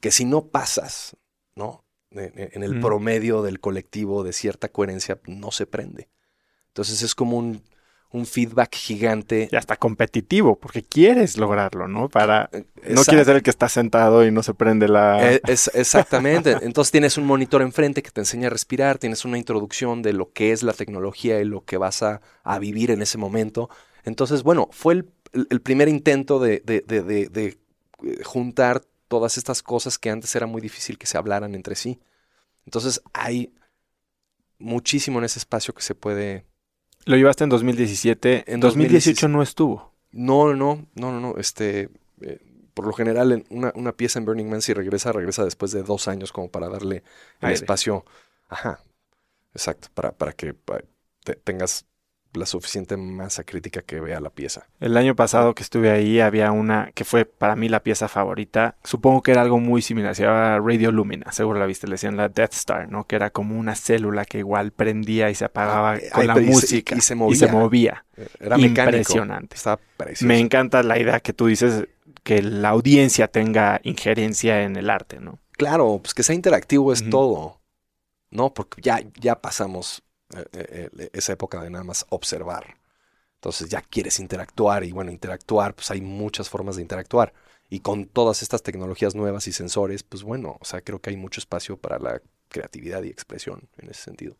[0.00, 1.16] Que si no pasas,
[1.56, 1.84] ¿no?
[2.10, 2.80] En, en el Mm.
[2.80, 6.08] promedio del colectivo de cierta coherencia, no se prende.
[6.68, 7.62] Entonces es como un,
[8.16, 9.48] un feedback gigante.
[9.52, 12.08] Y hasta competitivo, porque quieres lograrlo, ¿no?
[12.08, 12.48] Para...
[12.88, 15.32] No quieres ser el que está sentado y no se prende la...
[15.32, 16.56] Es- exactamente.
[16.62, 20.32] Entonces tienes un monitor enfrente que te enseña a respirar, tienes una introducción de lo
[20.32, 23.68] que es la tecnología y lo que vas a, a vivir en ese momento.
[24.04, 25.08] Entonces, bueno, fue el,
[25.50, 27.46] el- primer intento de, de- de- de- de,
[28.04, 31.98] eh, juntar todas estas cosas que antes era muy difícil que se hablaran entre sí.
[32.64, 33.52] Entonces hay
[34.58, 36.44] muchísimo en ese espacio que se puede...
[37.06, 38.44] Lo llevaste en 2017.
[38.52, 39.92] En 2018 no estuvo.
[40.12, 41.34] No, no, no, no, no.
[41.38, 41.88] Este,
[42.20, 42.40] eh,
[42.74, 45.82] por lo general, en una, una pieza en Burning Man, si regresa, regresa después de
[45.82, 46.96] dos años, como para darle
[47.40, 47.54] el Aire.
[47.54, 48.04] espacio.
[48.48, 48.80] Ajá,
[49.54, 50.54] exacto, para, para que
[51.24, 51.86] te- tengas
[52.34, 54.66] la suficiente masa crítica que vea la pieza.
[54.80, 58.76] El año pasado que estuve ahí había una que fue para mí la pieza favorita.
[58.84, 60.14] Supongo que era algo muy similar.
[60.14, 61.32] Se llamaba Radio Lumina.
[61.32, 61.86] Seguro la viste.
[61.86, 63.04] Le decían la Death Star, ¿no?
[63.06, 66.34] Que era como una célula que igual prendía y se apagaba Ah, con ay, la
[66.34, 66.94] pero y se- música.
[66.96, 67.36] y se Y movía.
[67.38, 68.04] se movía.
[68.38, 68.58] Era.
[68.58, 69.56] Impresionante.
[69.56, 69.80] Estaba.
[70.20, 71.86] Me encanta la idea que tú dices
[72.22, 75.38] que la audiencia tenga injerencia en el arte, ¿no?
[75.52, 77.60] Claro, pues que sea interactivo es todo.
[78.30, 80.02] No, porque ya, ya pasamos
[81.12, 82.78] esa época de nada más observar.
[83.36, 87.32] Entonces ya quieres interactuar y bueno, interactuar, pues hay muchas formas de interactuar.
[87.68, 91.16] Y con todas estas tecnologías nuevas y sensores, pues bueno, o sea, creo que hay
[91.16, 94.36] mucho espacio para la creatividad y expresión en ese sentido.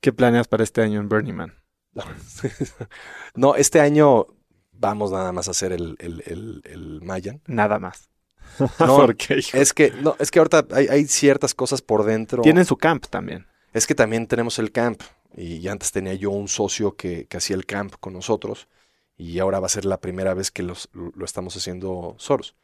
[0.00, 1.54] ¿Qué planeas para este año en Burning Man?
[3.34, 4.26] no, este año
[4.72, 7.40] vamos nada más a hacer el, el, el, el Mayan.
[7.46, 8.10] Nada más.
[8.58, 9.56] No, ¿Por qué, hijo?
[9.56, 12.42] Es que, no, es que ahorita hay, hay ciertas cosas por dentro.
[12.42, 13.46] Tienen su camp también.
[13.72, 15.02] Es que también tenemos el camp.
[15.36, 18.68] Y antes tenía yo un socio que, que hacía el camp con nosotros.
[19.16, 22.54] Y ahora va a ser la primera vez que los- lo estamos haciendo solos.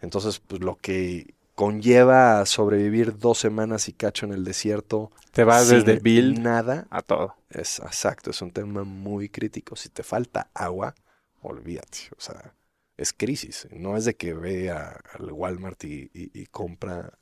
[0.00, 5.10] Entonces, pues lo que conlleva sobrevivir dos semanas y cacho en el desierto.
[5.32, 6.86] Te vas sin desde build Nada.
[6.90, 7.36] a todo.
[7.50, 9.76] Es exacto, es un tema muy crítico.
[9.76, 10.94] Si te falta agua,
[11.42, 12.10] olvídate.
[12.16, 12.54] O sea,
[12.96, 13.68] es crisis.
[13.70, 17.18] No es de que ve al Walmart y, y- y compra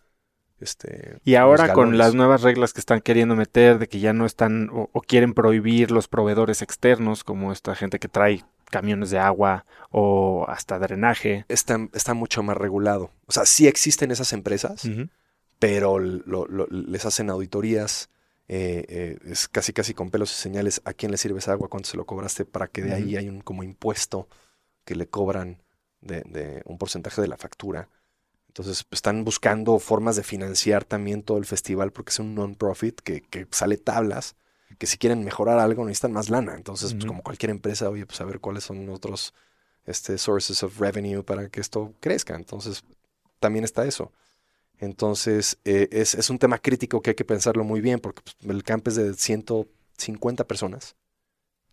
[0.63, 1.19] este.
[1.25, 4.69] Y ahora con las nuevas reglas que están queriendo meter, de que ya no están
[4.73, 9.67] o, o quieren prohibir los proveedores externos, como esta gente que trae camiones de agua
[9.91, 11.45] o hasta drenaje.
[11.49, 13.11] está, está mucho más regulado.
[13.27, 14.89] O sea, sí existen esas empresas,
[15.59, 18.09] pero lo- lo- les hacen auditorías.
[18.49, 21.89] eh, eh, es casi casi con pelos y señales a quién le sirves agua, cuánto
[21.89, 24.29] se lo cobraste, para que de ahí hay un como impuesto
[24.85, 25.63] que le cobran
[26.01, 27.89] de, de un porcentaje de la factura.
[28.53, 33.23] Entonces están buscando formas de financiar también todo el festival porque es un non-profit que,
[33.23, 34.37] que sale tablas,
[34.79, 36.55] que si quieren mejorar algo necesitan más lana.
[36.55, 39.33] Entonces, pues como cualquier empresa, oye, pues a ver cuáles son otros
[39.87, 42.35] este, sources of revenue para que esto crezca.
[42.37, 42.85] Entonces,
[43.41, 44.13] también está eso.
[44.79, 48.37] Entonces, eh, es, es un tema crítico que hay que pensarlo muy bien porque pues,
[48.51, 50.97] el camp es de 150 personas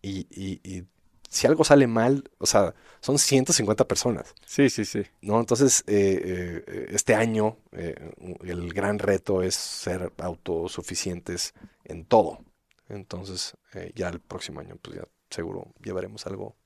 [0.02, 0.84] y, y- y
[1.30, 5.04] si algo sale mal, o sea, son 150 personas, Sí, sí, sí.
[5.22, 5.38] ¿no?
[5.38, 7.94] Entonces, eh, eh, este año eh,
[8.42, 11.54] el gran reto es ser autosuficientes
[11.84, 12.40] en todo.
[12.88, 13.56] Entonces,
[13.94, 16.56] ya el próximo año, pues ya seguro llevaremos algo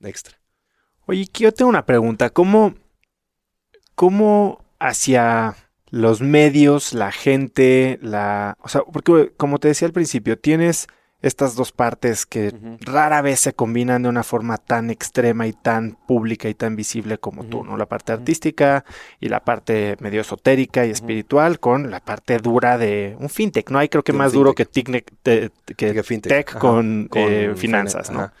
[0.00, 0.38] extra.
[1.06, 2.30] Oye, yo tengo una pregunta.
[2.30, 2.74] ¿Cómo,
[3.96, 5.56] cómo hacia
[5.90, 8.56] los medios, la gente, la...
[8.60, 10.86] O sea, porque como te decía al principio, tienes
[11.20, 15.96] estas dos partes que rara vez se combinan de una forma tan extrema y tan
[16.06, 17.64] pública y tan visible como tú.
[17.64, 17.76] ¿no?
[17.76, 18.84] La parte artística
[19.18, 23.68] y la parte medio esotérica y espiritual con la parte dura de un fintech.
[23.70, 24.86] No hay creo que De más duro que, fintech.
[24.86, 28.20] ticne- te- que Que fintech, tech ajá, con, con eh, fina- finanzas, ¿no?
[28.20, 28.32] ajá.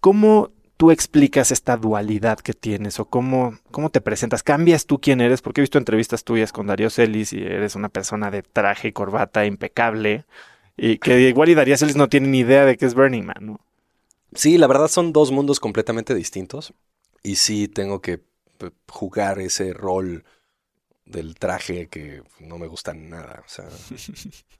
[0.00, 4.42] ¿Cómo tú explicas esta dualidad que tienes o cómo, cómo te presentas?
[4.42, 5.42] ¿Cambias tú quién eres?
[5.42, 8.92] Porque he visto entrevistas tuyas con Darío Celis y eres una persona de traje y
[8.92, 10.24] corbata impecable
[10.76, 13.36] y que igual y Darío Celis no tiene ni idea de qué es Burning Man,
[13.40, 13.60] ¿no?
[14.34, 16.74] Sí, la verdad son dos mundos completamente distintos.
[17.22, 20.24] Y sí tengo que p- jugar ese rol
[21.06, 23.42] del traje que no me gusta nada.
[23.46, 23.68] O sea.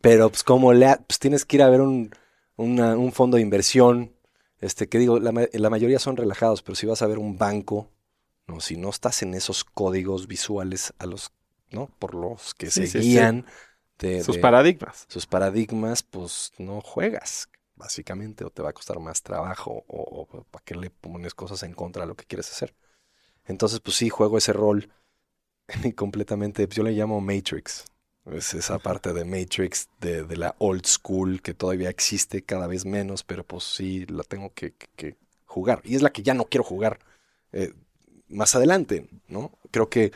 [0.00, 2.10] Pero pues como le ha- pues, tienes que ir a ver un,
[2.56, 4.12] una- un fondo de inversión.
[4.60, 7.36] Este, que digo, la, ma- la mayoría son relajados, pero si vas a ver un
[7.36, 7.90] banco,
[8.46, 11.32] no, si no estás en esos códigos visuales a los,
[11.70, 11.90] ¿no?
[11.98, 13.44] Por los que Sí, se sí, sí.
[14.00, 15.08] Guían de, Sus de- paradigmas.
[15.08, 20.64] sus paradigmas, pues no juegas, básicamente, o te va a costar más trabajo, o, para
[20.64, 22.74] qué le pones cosas en contra de lo que quieres hacer.
[23.46, 24.90] Entonces, pues sí, juego ese rol
[25.84, 27.84] y completamente, yo le llamo Matrix.
[28.26, 32.84] Es esa parte de Matrix, de, de la old school, que todavía existe cada vez
[32.84, 35.80] menos, pero pues sí la tengo que, que- que jugar.
[35.84, 36.98] Y es la que ya no quiero jugar
[37.52, 37.72] eh,
[38.28, 39.52] más adelante, ¿no?
[39.70, 40.12] Creo que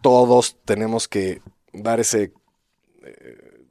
[0.00, 1.42] todos tenemos que
[1.82, 2.32] dar ese,
[3.04, 3.66] eh,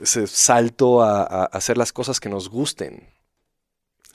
[0.00, 3.08] ese salto a, a hacer las cosas que nos gusten.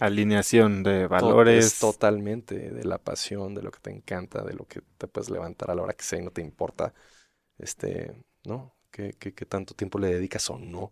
[0.01, 1.73] Alineación de valores.
[1.73, 5.29] es totalmente de la pasión, de lo que te encanta, de lo que te puedes
[5.29, 6.93] levantar a la hora que sea y no te importa,
[7.57, 8.13] este,
[8.45, 8.75] ¿no?
[8.91, 10.91] ¿Qué, qué- qué tanto tiempo le dedicas o no?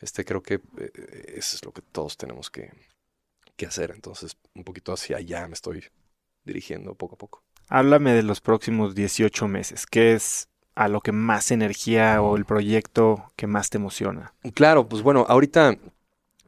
[0.00, 2.72] Este, creo que eh, eso es lo que todos tenemos que,
[3.56, 3.92] que hacer.
[3.92, 5.84] Entonces, un poquito hacia allá me estoy
[6.44, 7.44] dirigiendo poco a poco.
[7.68, 9.86] Háblame de los próximos 18 meses.
[9.86, 10.48] ¿Qué es
[10.78, 14.32] a lo que más energía o el proyecto que más te emociona?
[14.54, 15.76] Claro, pues bueno, ahorita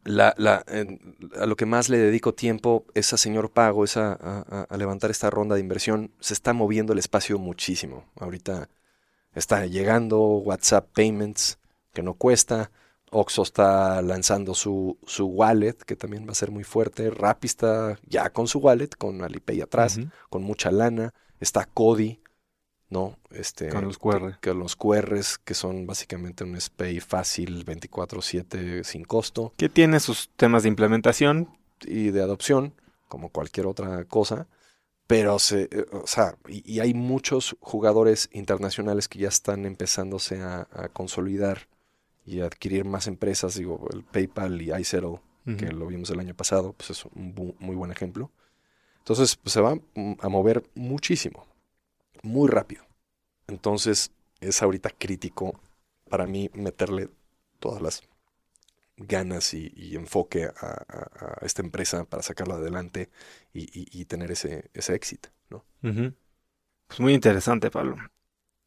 [0.04, 0.98] la, la, eh,
[1.38, 5.10] a lo que más le dedico tiempo es a señor pago, es a, a- levantar
[5.10, 6.12] esta ronda de inversión.
[6.20, 8.04] Se está moviendo el espacio muchísimo.
[8.20, 8.68] Ahorita
[9.34, 11.58] está llegando WhatsApp Payments,
[11.92, 12.70] que no cuesta.
[13.10, 17.10] Oxo está lanzando su, su wallet, que también va a ser muy fuerte.
[17.10, 21.12] Rappi está ya con su wallet, con Alipay atrás con mucha lana.
[21.40, 22.19] Está Cody,
[22.90, 23.16] ¿no?
[23.30, 24.38] Este, Con los que- QR.
[24.40, 30.28] Que, los QRs, que son básicamente un SPAY fácil 24/7 sin costo Que tiene sus
[30.36, 31.48] temas de implementación.
[31.82, 32.74] y de adopción,
[33.08, 34.46] como cualquier otra cosa.
[35.06, 40.42] Pero se, eh, o sea, y, y hay muchos jugadores internacionales que ya están empezándose
[40.42, 41.68] a, a consolidar
[42.26, 43.54] y a adquirir más empresas.
[43.54, 45.20] Digo, el PayPal y iZettle
[45.58, 48.30] que lo vimos el año pasado, pues es un bu- muy buen ejemplo.
[48.98, 49.72] Entonces, pues se va
[50.20, 51.44] a mover muchísimo,
[52.22, 52.84] muy rápido.
[53.48, 55.60] Entonces, es ahorita crítico
[56.10, 57.10] para mí meterle
[57.60, 58.02] todas las
[58.96, 63.10] ganas y, y enfoque a, a- a esta empresa para sacarla adelante
[63.54, 65.64] y, y- y tener ese, ese éxito, ¿no?
[65.82, 66.14] Ujú.
[66.88, 67.96] Pues muy interesante, Pablo.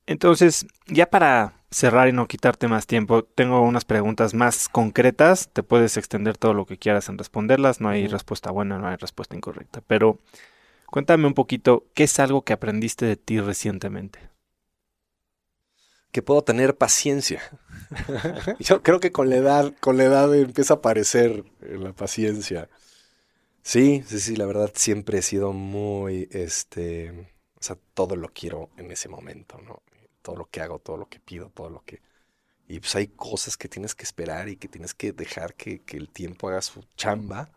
[0.06, 5.50] Entonces, ya para cerrar y no quitarte más tiempo, tengo unas preguntas más concretas.
[5.54, 7.82] Te puedes extender todo lo que quieras en responderlas.
[7.82, 9.82] No hay respuesta buena, no hay respuesta incorrecta.
[9.88, 10.20] Pero
[10.94, 14.20] cuéntame un poquito, ¿qué es algo que aprendiste de ti recientemente?
[16.12, 17.42] que puedo tener paciencia.
[18.60, 22.70] Yo creo que con la edad, con la edad empieza a aparecer eh, la paciencia.
[23.64, 27.10] Sí, sí, sí, la verdad siempre he sido muy, este,
[27.56, 29.82] o sea, todo lo quiero en ese momento, ¿no?
[30.22, 32.04] Todo lo que hago, todo lo que pido, todo lo que...
[32.68, 35.98] Y pues hay cosas que tienes que esperar y que tienes que dejar que, que
[35.98, 37.50] el tiempo haga su chamba.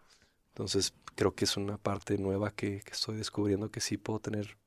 [0.49, 4.59] Entonces creo que es una parte nueva que, que estoy descubriendo que sí puedo tener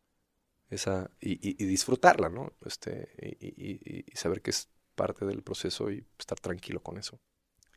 [0.69, 2.53] esa y, y- y disfrutarla, ¿no?
[2.65, 3.09] Este,
[3.41, 7.19] y, saber que es parte del proceso y estar tranquilo con eso.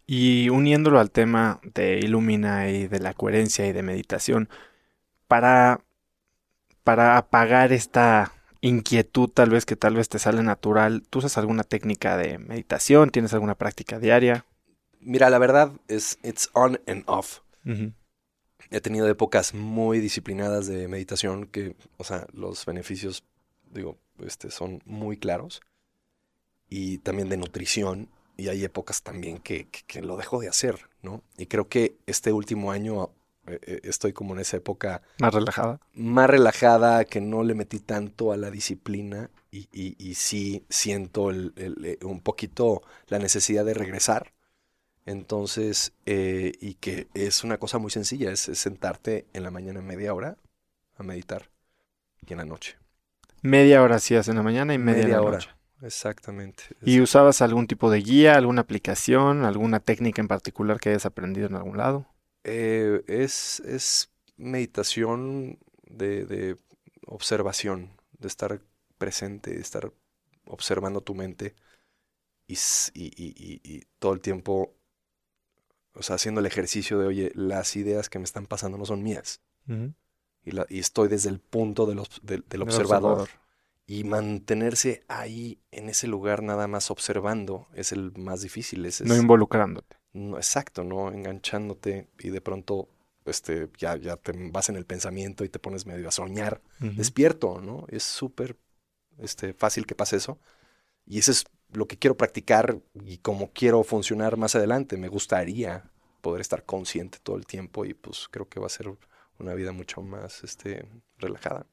[0.07, 4.49] Y uniéndolo al tema de Illumina y de la coherencia y de meditación,
[5.29, 5.81] para,
[6.85, 11.65] para apagar esta inquietud tal vez que tal vez te sale natural, ¿tú usas alguna
[11.65, 13.11] técnica de meditación?
[13.11, 14.45] ¿Tienes alguna práctica diaria?
[15.01, 17.41] Mira, la verdad es it's on and off.
[17.67, 17.93] Ujú.
[18.73, 23.23] He tenido épocas muy disciplinadas de meditación que, o sea, los beneficios,
[23.73, 25.61] digo, este, son muy claros.
[26.69, 28.09] Y también de nutrición.
[28.37, 31.23] Y hay épocas también que, que- que lo dejo de hacer, ¿no?
[31.37, 33.11] Y creo que este último año
[33.47, 35.81] eh, eh, estoy como en esa época Más relajada.
[35.95, 41.29] más relajada, que no le metí tanto a la disciplina y, y- y sí siento
[41.31, 44.33] el- el- eh, un poquito la necesidad de regresar.
[45.05, 49.83] Entonces, eh, y que es una cosa muy sencilla, es, es sentarte en la mañana
[49.83, 50.37] media hora
[50.97, 51.51] a meditar
[52.27, 52.77] y en la noche.
[53.43, 55.39] Media hora hacías en la mañana y media, en la hora.
[55.39, 55.51] noche.
[55.83, 56.63] Exactamente.
[56.85, 61.49] ¿Y usabas algún tipo de guía, alguna aplicación, alguna técnica en particular que hayas aprendido
[61.49, 62.07] en algún lado?
[62.45, 66.57] Eh, es, es meditación de, de
[67.07, 68.61] observación, de estar
[68.99, 69.93] presente, de estar
[70.47, 71.55] observando tu mente
[72.47, 72.57] y-
[72.95, 74.75] y- y- y todo el tiempo,
[75.95, 79.03] o sea, haciendo el ejercicio de, oye, las ideas que me están pasando no son
[79.03, 79.41] mías.
[80.45, 83.29] Y, la- y estoy desde el punto del, obs- del- del Del observador.
[83.87, 88.87] Y mantenerse ahí, en ese lugar, nada más observando, es el más difícil.
[88.87, 89.97] Es, No es- involucrándote.
[90.13, 91.11] no, exacto, ¿no?
[91.13, 92.89] Enganchándote y de pronto
[93.25, 97.61] este, ya, ya te vas en el pensamiento y te pones medio a soñar despierto,
[97.61, 97.87] ¿no?
[97.89, 98.57] Es súper
[99.19, 100.39] este, fácil que pase eso.
[101.07, 104.97] Y eso es lo que quiero practicar y cómo quiero funcionar más adelante.
[104.97, 108.93] Me gustaría poder estar consciente todo el tiempo y pues creo que va a ser
[109.39, 110.87] una vida mucho más este,
[111.19, 111.67] relajada.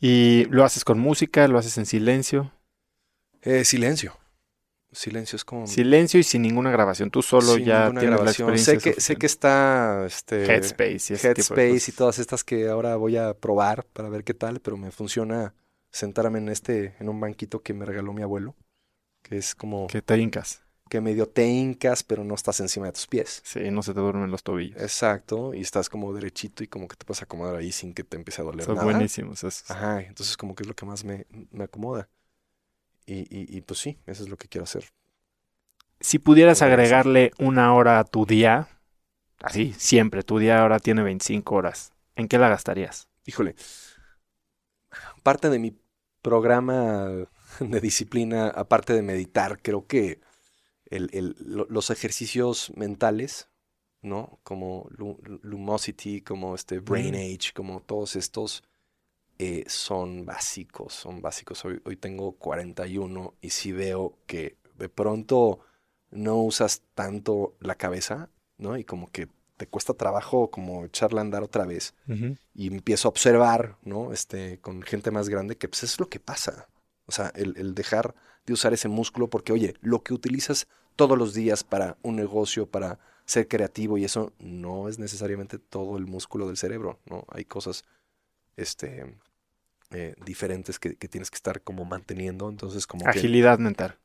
[0.00, 1.48] ¿Y lo haces con música?
[1.48, 2.52] ¿Lo haces en silencio?
[3.42, 4.16] Eh, silencio.
[4.92, 5.66] Silencio es como...
[5.66, 7.10] Silencio y sin ninguna grabación.
[7.10, 8.48] Tú solo ya tienes grabación.
[8.48, 8.80] la experiencia.
[8.80, 10.04] Sé que, sé que está...
[10.06, 14.34] Este, Headspace y Headspace y todas estas que ahora voy a probar para ver qué
[14.34, 15.54] tal, pero me funciona
[15.90, 18.54] sentarme en este, en un banquito que me regaló mi abuelo,
[19.28, 19.86] que es como...
[19.88, 20.62] Que te hincas.
[20.88, 23.42] Que medio te hincas, pero no estás encima de tus pies.
[23.44, 24.80] Sí, no se te duermen los tobillos.
[24.80, 28.16] Exacto, y estás como derechito y como que te puedes acomodar ahí sin que te
[28.16, 28.84] empiece a doler Son nada.
[28.84, 29.68] buenísimos esos.
[29.70, 32.08] Ajá, entonces como que es lo que más me, me acomoda.
[33.04, 34.84] Y, y, y pues sí, eso es lo que quiero hacer.
[35.98, 38.68] Si pudieras agregarle una hora a tu día,
[39.40, 43.08] así, siempre, tu día ahora tiene 25 horas, ¿en qué la gastarías?
[43.24, 43.56] Híjole,
[45.22, 45.76] parte de mi
[46.22, 47.08] programa
[47.60, 50.20] de disciplina, aparte de meditar, creo que
[50.86, 53.48] el, los ejercicios mentales,
[54.02, 54.38] ¿no?
[54.44, 54.88] Como
[55.42, 58.62] Lumosity, como este Brain Age, como todos estos,
[59.38, 61.64] eh, son básicos, son básicos.
[61.64, 65.60] Hoy, hoy tengo 41 y si veo que de pronto
[66.10, 68.76] no usas tanto la cabeza, ¿no?
[68.76, 71.94] Y como que te cuesta trabajo como echarla a andar otra vez.
[72.54, 74.12] Y empiezo a observar, ¿no?
[74.12, 76.68] Este, con gente más grande, que pues es lo que pasa.
[77.06, 78.14] O sea, el, el, dejar
[78.46, 82.66] de usar ese músculo, porque oye, lo que utilizas todos los días para un negocio,
[82.66, 87.24] para ser creativo y eso no es necesariamente todo el músculo del cerebro, ¿no?
[87.28, 87.84] Hay cosas,
[88.56, 89.18] este,
[89.90, 92.48] eh, diferentes que, tienes que estar como manteniendo.
[92.48, 93.98] Entonces, como agilidad mental.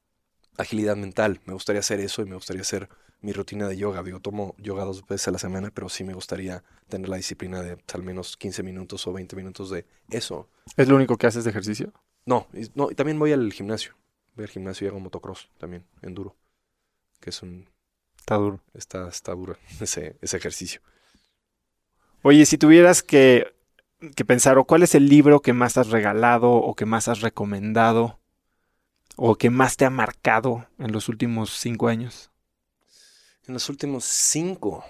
[0.57, 1.41] Agilidad mental.
[1.45, 2.89] Me gustaría hacer eso y me gustaría hacer
[3.21, 4.03] mi rutina de yoga.
[4.03, 7.61] Digo, tomo yoga dos veces a la semana, pero sí me gustaría tener la disciplina
[7.61, 10.49] de al menos 15 minutos o 20 minutos de eso.
[10.77, 11.93] ¿Es lo único que haces de ejercicio?
[12.25, 13.95] No, y, no, y también voy al gimnasio.
[14.35, 16.35] Voy al gimnasio y hago motocross también, enduro.
[17.19, 17.69] Que es un...
[18.17, 18.59] Está duro.
[18.73, 20.81] Está, está duro ese, ese ejercicio.
[22.23, 23.53] Oye, si tuvieras que
[24.15, 27.21] que pensar, o cuál es el libro que más has regalado o que más has
[27.21, 28.19] recomendado
[29.15, 32.31] o que más te ha marcado en los últimos cinco años?
[33.47, 34.83] En los últimos cinco.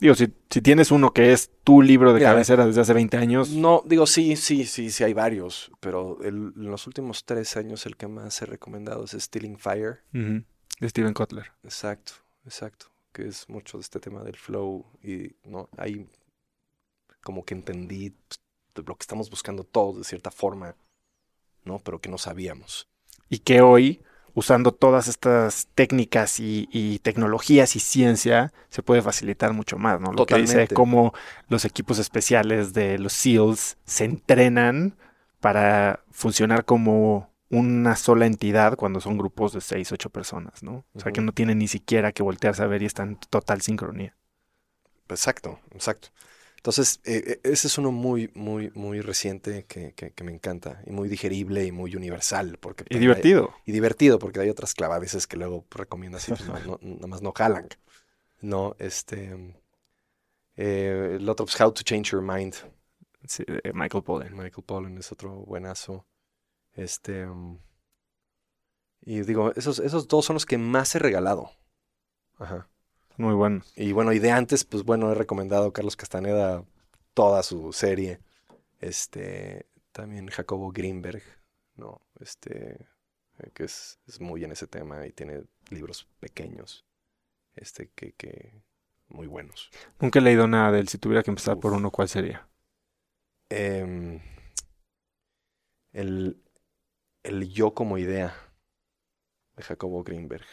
[0.00, 3.50] Digo, si, si tienes uno que es tu libro de cabecera desde hace 20 años.
[3.50, 7.96] No, digo, sí, sí, sí, sí, hay varios, pero en los últimos tres años el
[7.96, 10.00] que más he recomendado es Stealing Fire.
[10.12, 11.52] De Steven Kotler.
[11.62, 12.14] Exacto,
[12.46, 16.08] exacto, que es mucho de este tema del flow y no hay
[17.22, 20.74] como que entendí pues, lo que estamos buscando todos de cierta forma,
[21.64, 21.78] ¿no?
[21.78, 22.88] Pero que no sabíamos.
[23.28, 24.02] Y que hoy,
[24.34, 30.12] usando todas estas técnicas y, tecnologías y ciencia, se puede facilitar mucho más, ¿no?
[30.12, 31.12] Lo que dice cómo
[31.48, 34.96] los equipos especiales de los SEALs se entrenan
[35.40, 40.84] para funcionar como una sola entidad cuando son grupos de seis, ocho personas, ¿no?
[40.94, 43.60] O sea, que no tienen ni siquiera que voltearse a ver y están en total
[43.60, 44.16] sincronía.
[45.08, 46.08] Exacto, exacto.
[46.60, 50.90] Entonces, eh, eh, ese es uno muy, muy, muy reciente que, que, me encanta y
[50.90, 52.58] muy digerible y muy universal.
[52.60, 53.54] Porque, y divertido.
[53.64, 57.32] y divertido, porque hay otras clavadeces que luego recomiendo así, pues no, nada más no
[57.32, 57.66] jalan.
[58.42, 59.54] No, este...
[60.56, 62.56] Eh, el otro, pues, How to Change Your Mind.
[63.24, 63.42] Sí,
[63.72, 64.36] Michael Pollan.
[64.36, 66.06] Michael Pollan es otro buenazo.
[66.74, 67.26] Este...
[69.00, 71.52] y digo, esos, esos dos son los que más he regalado.
[72.36, 72.68] Ajá.
[73.16, 73.62] Muy bueno.
[73.76, 76.64] Y bueno, y de antes, pues bueno, he recomendado a Carlos Castaneda
[77.14, 78.20] toda su serie.
[78.80, 81.22] Este, también Jacobo Greenberg,
[81.76, 82.00] ¿no?
[82.18, 82.88] Este,
[83.38, 86.86] eh, que es, muy en ese tema y tiene libros pequeños,
[87.54, 88.62] este, que, que
[89.08, 89.70] muy buenos.
[90.00, 90.88] Nunca he leído nada de él.
[90.88, 92.48] Si tuviera que empezar por uno, ¿cuál sería?
[93.48, 94.20] Em,
[95.92, 96.42] el,
[97.22, 98.34] el yo como idea
[99.56, 100.46] de Jacobo Greenberg.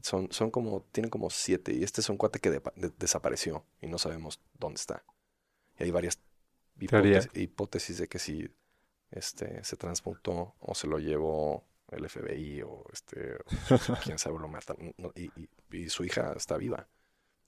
[0.00, 1.74] Son, son como, tienen como siete.
[1.74, 2.62] Y este es un cuate que
[2.98, 5.04] desapareció y no sabemos dónde está.
[5.78, 6.18] Y hay varias
[7.34, 8.50] hipótesis, de que si
[9.10, 13.36] este, se transmutó o se lo llevó el FBI o este,
[14.04, 14.74] quién sabe lo mata.
[15.14, 15.30] y,
[15.70, 16.88] y, su hija está viva.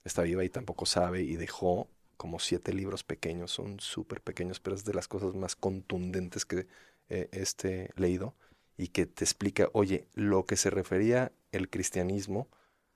[0.03, 3.51] Está viva y tampoco sabe y dejó como siete libros pequeños.
[3.51, 6.67] Son súper pequeños, pero es de las cosas más contundentes que
[7.09, 8.35] he este, leído
[8.77, 12.47] y que te explica, oye, lo que se refería el cristianismo,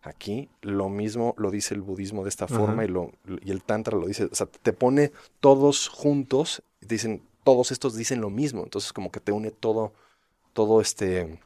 [0.01, 3.11] aquí lo mismo lo dice el budismo de esta forma y, lo,
[3.41, 8.22] y el tantra lo dice, o sea, te pone todos juntos, dicen, todos estos dicen
[8.22, 9.93] lo mismo, entonces como que te une todo,
[10.53, 11.39] todo este,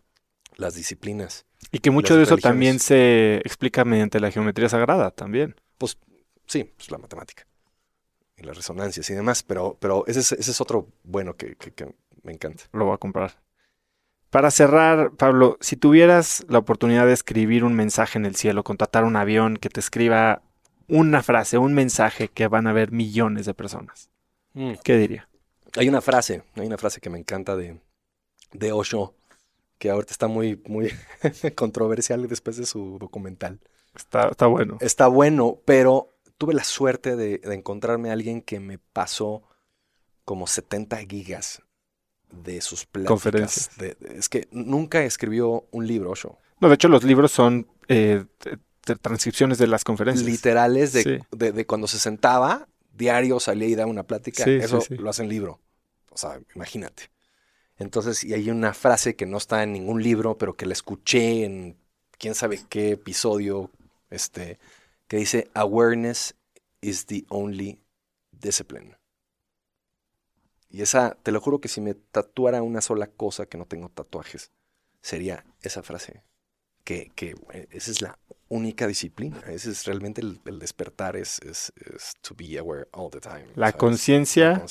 [0.55, 1.45] las disciplinas.
[1.72, 5.55] Y que mucho de eso también se explica mediante la geometría sagrada también.
[5.77, 5.97] Pues
[6.47, 7.45] sí, pues la matemática
[8.38, 11.72] y las resonancias y demás, pero, pero ese, es, ese es otro bueno que, que-
[11.72, 11.93] que
[12.23, 12.64] me encanta.
[12.73, 13.43] Lo voy a comprar.
[14.34, 19.03] Para cerrar, Pablo, si tuvieras la oportunidad de escribir un mensaje en el cielo, contratar
[19.03, 20.41] un avión que te escriba
[20.88, 24.10] una frase, un mensaje que van a ver millones de personas,
[24.84, 25.30] ¿qué diría?
[25.77, 27.80] Hay una frase, hay una frase que me encanta de,
[28.53, 29.14] de Osho,
[29.77, 30.91] que ahorita está muy, muy
[31.55, 33.60] controversial después de su documental.
[33.95, 34.80] Está, está bueno.
[34.81, 39.43] Está bueno, pero tuve la suerte de, de encontrarme a alguien que me pasó
[40.26, 41.61] como 70 gigas
[42.43, 43.10] de sus pláticas.
[43.10, 43.77] Conferencias.
[43.77, 46.38] De- es que nunca escribió un libro, Osho.
[46.60, 48.26] No, de hecho, los libros son eh,
[49.01, 50.26] transcripciones de las conferencias.
[50.26, 51.19] Literales de, Sí.
[51.31, 54.43] de- de cuando se sentaba, diario salía y daba una plática.
[54.43, 54.95] Sí, sí, Eso sí.
[54.95, 55.60] lo hace en libro.
[56.11, 57.10] O sea, imagínate.
[57.77, 61.43] Entonces, y hay una frase que no está en ningún libro, pero que la escuché
[61.43, 61.76] en
[62.19, 63.72] quién sabe qué episodio,
[64.10, 64.60] este,
[65.07, 66.35] que dice, awareness
[66.81, 67.80] is the only
[68.31, 68.95] discipline.
[70.73, 73.89] Y esa, te lo juro que si me tatuara una sola cosa que no tengo
[73.89, 74.51] tatuajes,
[75.01, 76.23] sería esa frase.
[76.83, 78.17] Que, que eh, esa es la
[78.49, 79.39] única disciplina.
[79.47, 83.45] Ese es realmente el, el despertar, es, es, es to be aware all the time.
[83.55, 84.65] La conciencia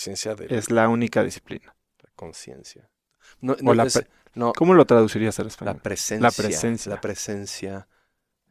[0.50, 1.74] es la única disciplina.
[2.02, 2.90] la conciencia.
[3.40, 5.80] No, O no, la es- pre- no, ¿Cómo lo traducirías al la español?
[5.80, 6.22] presencia.
[6.22, 6.90] La presencia.
[6.94, 7.88] La presencia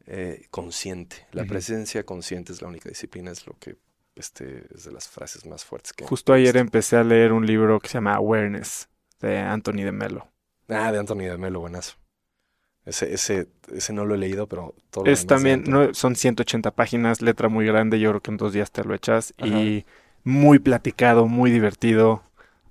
[0.07, 1.27] eh, consciente.
[1.33, 3.77] La presencia consciente es la única disciplina, es lo que
[4.21, 6.05] este, es de las frases más fuertes que.
[6.05, 8.89] Justo ayer empecé a leer un libro que se llama Awareness
[9.19, 10.27] de Anthony de Mello.
[10.69, 11.95] Ah, de Anthony de Melo, buenazo.
[12.85, 16.71] Ese, ese, ese no lo he leído, pero todo lo Es también, no, son 180
[16.71, 19.33] páginas, letra muy grande, yo creo que en dos días te lo echas.
[19.37, 19.57] Ajá.
[19.57, 19.85] Y
[20.23, 22.23] muy platicado, muy divertido.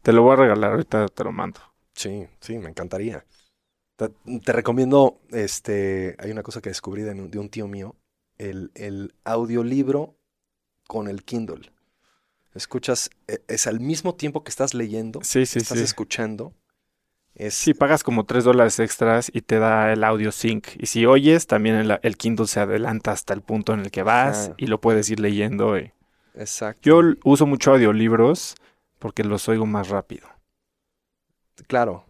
[0.03, 1.61] Te lo voy a regalar, ahorita te lo mando.
[1.95, 3.25] Sí, sí, me encantaría.
[3.97, 4.11] Te,
[4.45, 7.97] te recomiendo, este, hay una cosa que descubrí de, un- de un tío mío,
[8.39, 10.19] el, el audiolibro
[10.91, 11.71] con el Kindle.
[12.55, 15.85] Escuchas, e- es al mismo tiempo que estás leyendo, Sí, sí, estás sí.
[15.85, 16.53] escuchando.
[17.37, 20.67] Es, Sí, pagas como 3 dólares extras y te da el audio sync.
[20.79, 24.03] Y si oyes, también el, el Kindle se adelanta hasta el punto en el que
[24.03, 25.79] vas y lo puedes ir leyendo.
[25.79, 25.93] y-
[26.35, 26.81] exacto.
[26.83, 28.57] Yo uso mucho audiolibros
[28.99, 30.27] porque los oigo más rápido.
[31.67, 32.05] Claro,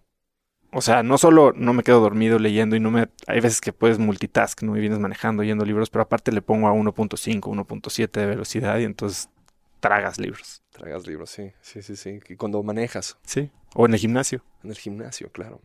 [0.72, 3.08] O sea, no solo no me quedo dormido leyendo y no me...
[3.26, 4.76] Hay veces que puedes multitask, ¿no?
[4.76, 8.84] Y vienes manejando, oyendo libros, pero aparte le pongo a 1.5, 1.7 de velocidad y
[8.84, 9.28] entonces
[9.80, 10.62] tragas libros.
[10.70, 12.20] tragas libros, sí, sí, sí, sí.
[12.28, 13.50] Y cuando manejas Sí.
[13.74, 14.44] O en el gimnasio.
[14.62, 15.60] en el gimnasio, claro.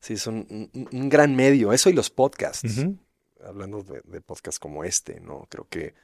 [0.00, 1.72] Sí, es un, un- gran medio.
[1.72, 2.86] Eso y los podcasts.
[3.44, 5.46] hablando de, de podcasts como este, ¿no?
[5.50, 5.94] Creo que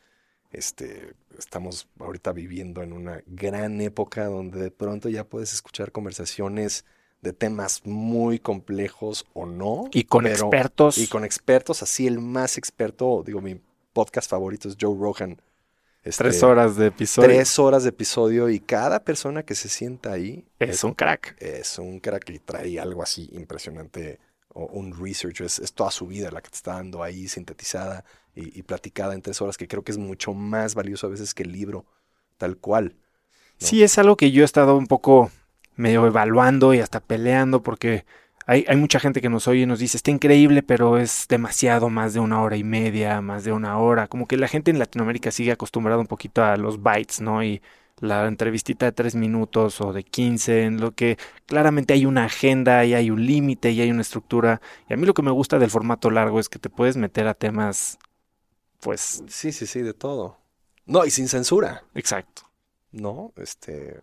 [0.51, 6.85] este, estamos ahorita viviendo en una gran época donde de pronto ya puedes escuchar conversaciones
[7.23, 9.85] de temas muy complejos o no.
[9.93, 10.99] Y con pero- expertos.
[10.99, 13.61] Y con expertos, así el más experto, digo, mi
[13.93, 15.41] podcast favorito es Joe Rogan.
[16.03, 17.29] Este, tres horas de episodio.
[17.29, 21.37] Tres horas de episodio y cada persona que se sienta ahí Es un crack.
[21.39, 24.19] es un crack y trae algo así impresionante,
[24.49, 28.05] o un research, es, es toda su vida la que te está dando ahí sintetizada
[28.35, 31.35] y, y platicada en tres horas, que creo que es mucho más valioso a veces
[31.35, 31.87] que el libro
[32.37, 32.97] tal cual.
[33.61, 33.67] ¿no?
[33.69, 35.31] Sí, es algo que yo he estado un poco
[35.77, 38.05] medio evaluando y hasta peleando porque
[38.47, 41.91] hay, hay mucha gente que nos oye y nos dice, está increíble, pero es demasiado,
[41.91, 44.09] más de una hora y media, más de una hora.
[44.09, 47.43] Como que la gente en Latinoamérica sigue acostumbrada un poquito a los bytes, ¿no?
[47.43, 47.63] Y
[48.01, 52.85] la entrevistita de tres minutos o de 15, en lo que claramente hay una agenda
[52.85, 54.61] y hay un límite y hay una estructura.
[54.89, 57.29] Y a mí lo que me gusta del formato largo es que te puedes meter
[57.29, 57.99] a temas,
[58.81, 60.39] pues, Sí, sí, sí, de todo.
[60.85, 62.43] No, y sin censura, exacto.
[62.91, 63.33] ¿no?
[63.37, 64.01] Este.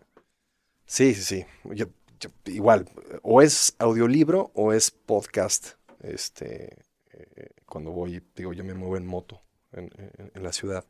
[0.90, 1.46] Sí, sí, sí.
[1.72, 1.86] Yo-
[2.18, 2.88] yo- igual,
[3.22, 5.74] o es audiolibro o es podcast.
[6.00, 6.82] Este.
[7.12, 9.40] eh, cuando voy, digo, yo me muevo en moto
[9.72, 10.84] en, en- en la ciudad.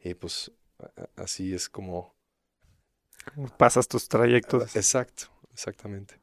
[0.00, 0.50] Y pues
[1.16, 2.14] así es como.
[3.56, 4.74] Pasas tus trayectos.
[4.74, 6.20] Exacto, exactamente.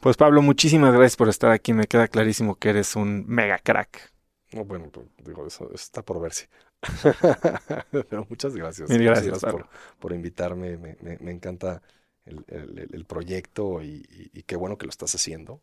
[0.00, 1.72] Pues Pablo, muchísimas gracias por estar aquí.
[1.72, 4.11] Me queda clarísimo que eres un mega crack.
[4.52, 6.48] No, bueno, pues, digo, eso, eso está por verse.
[7.90, 8.90] Pero muchas gracias.
[8.90, 9.66] Mil Muchas gracias, por,
[9.98, 10.76] por invitarme.
[10.76, 11.82] Me, me- me encanta
[12.24, 15.60] el, el- proyecto y, y- y qué bueno que lo estás haciendo.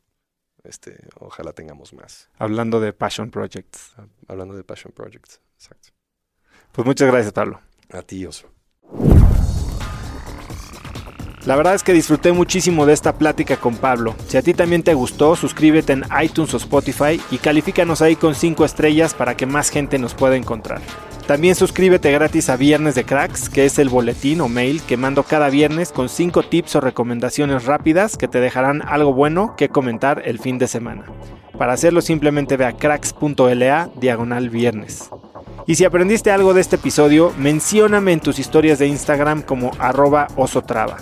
[0.64, 2.30] Este, ojalá tengamos más.
[2.38, 3.94] Hablando de Passion Projects.
[3.98, 5.40] Ah, Hablando de Passion Projects.
[5.56, 5.90] Exacto.
[6.72, 7.62] Pues muchas gracias, Pablo.
[7.92, 8.50] A ti, Oso.
[11.50, 14.14] La verdad es que disfruté muchísimo de esta plática con Pablo.
[14.28, 18.36] Si a ti también te gustó, suscríbete en iTunes o Spotify y califícanos ahí con
[18.36, 20.80] 5 estrellas para que más gente nos pueda encontrar.
[21.26, 25.24] También suscríbete gratis a Viernes de Cracks, que es el boletín o mail que mando
[25.24, 30.22] cada viernes con 5 tips o recomendaciones rápidas que te dejarán algo bueno que comentar
[30.26, 31.06] el fin de semana.
[31.58, 35.10] Para hacerlo simplemente ve a cracks.la diagonal viernes.
[35.66, 40.28] Y si aprendiste algo de este episodio, mencióname en tus historias de Instagram como arroba
[40.36, 40.98] osotrava.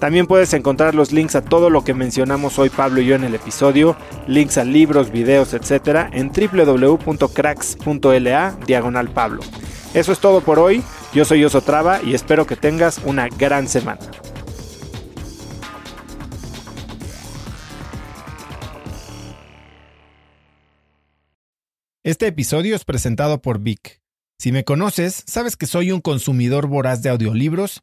[0.00, 3.24] También puedes encontrar los links a todo lo que mencionamos hoy Pablo y yo en
[3.24, 6.08] el episodio, links a libros, videos, etc.
[6.12, 7.06] en www.cracks.la
[8.66, 9.42] diagonal Pablo.
[9.92, 10.82] Eso es todo por hoy,
[11.12, 14.00] yo soy Osotrava y espero que tengas una gran semana.
[22.02, 24.00] Este episodio es presentado por Vic.
[24.38, 27.82] Si me conoces, sabes que soy un consumidor voraz de audiolibros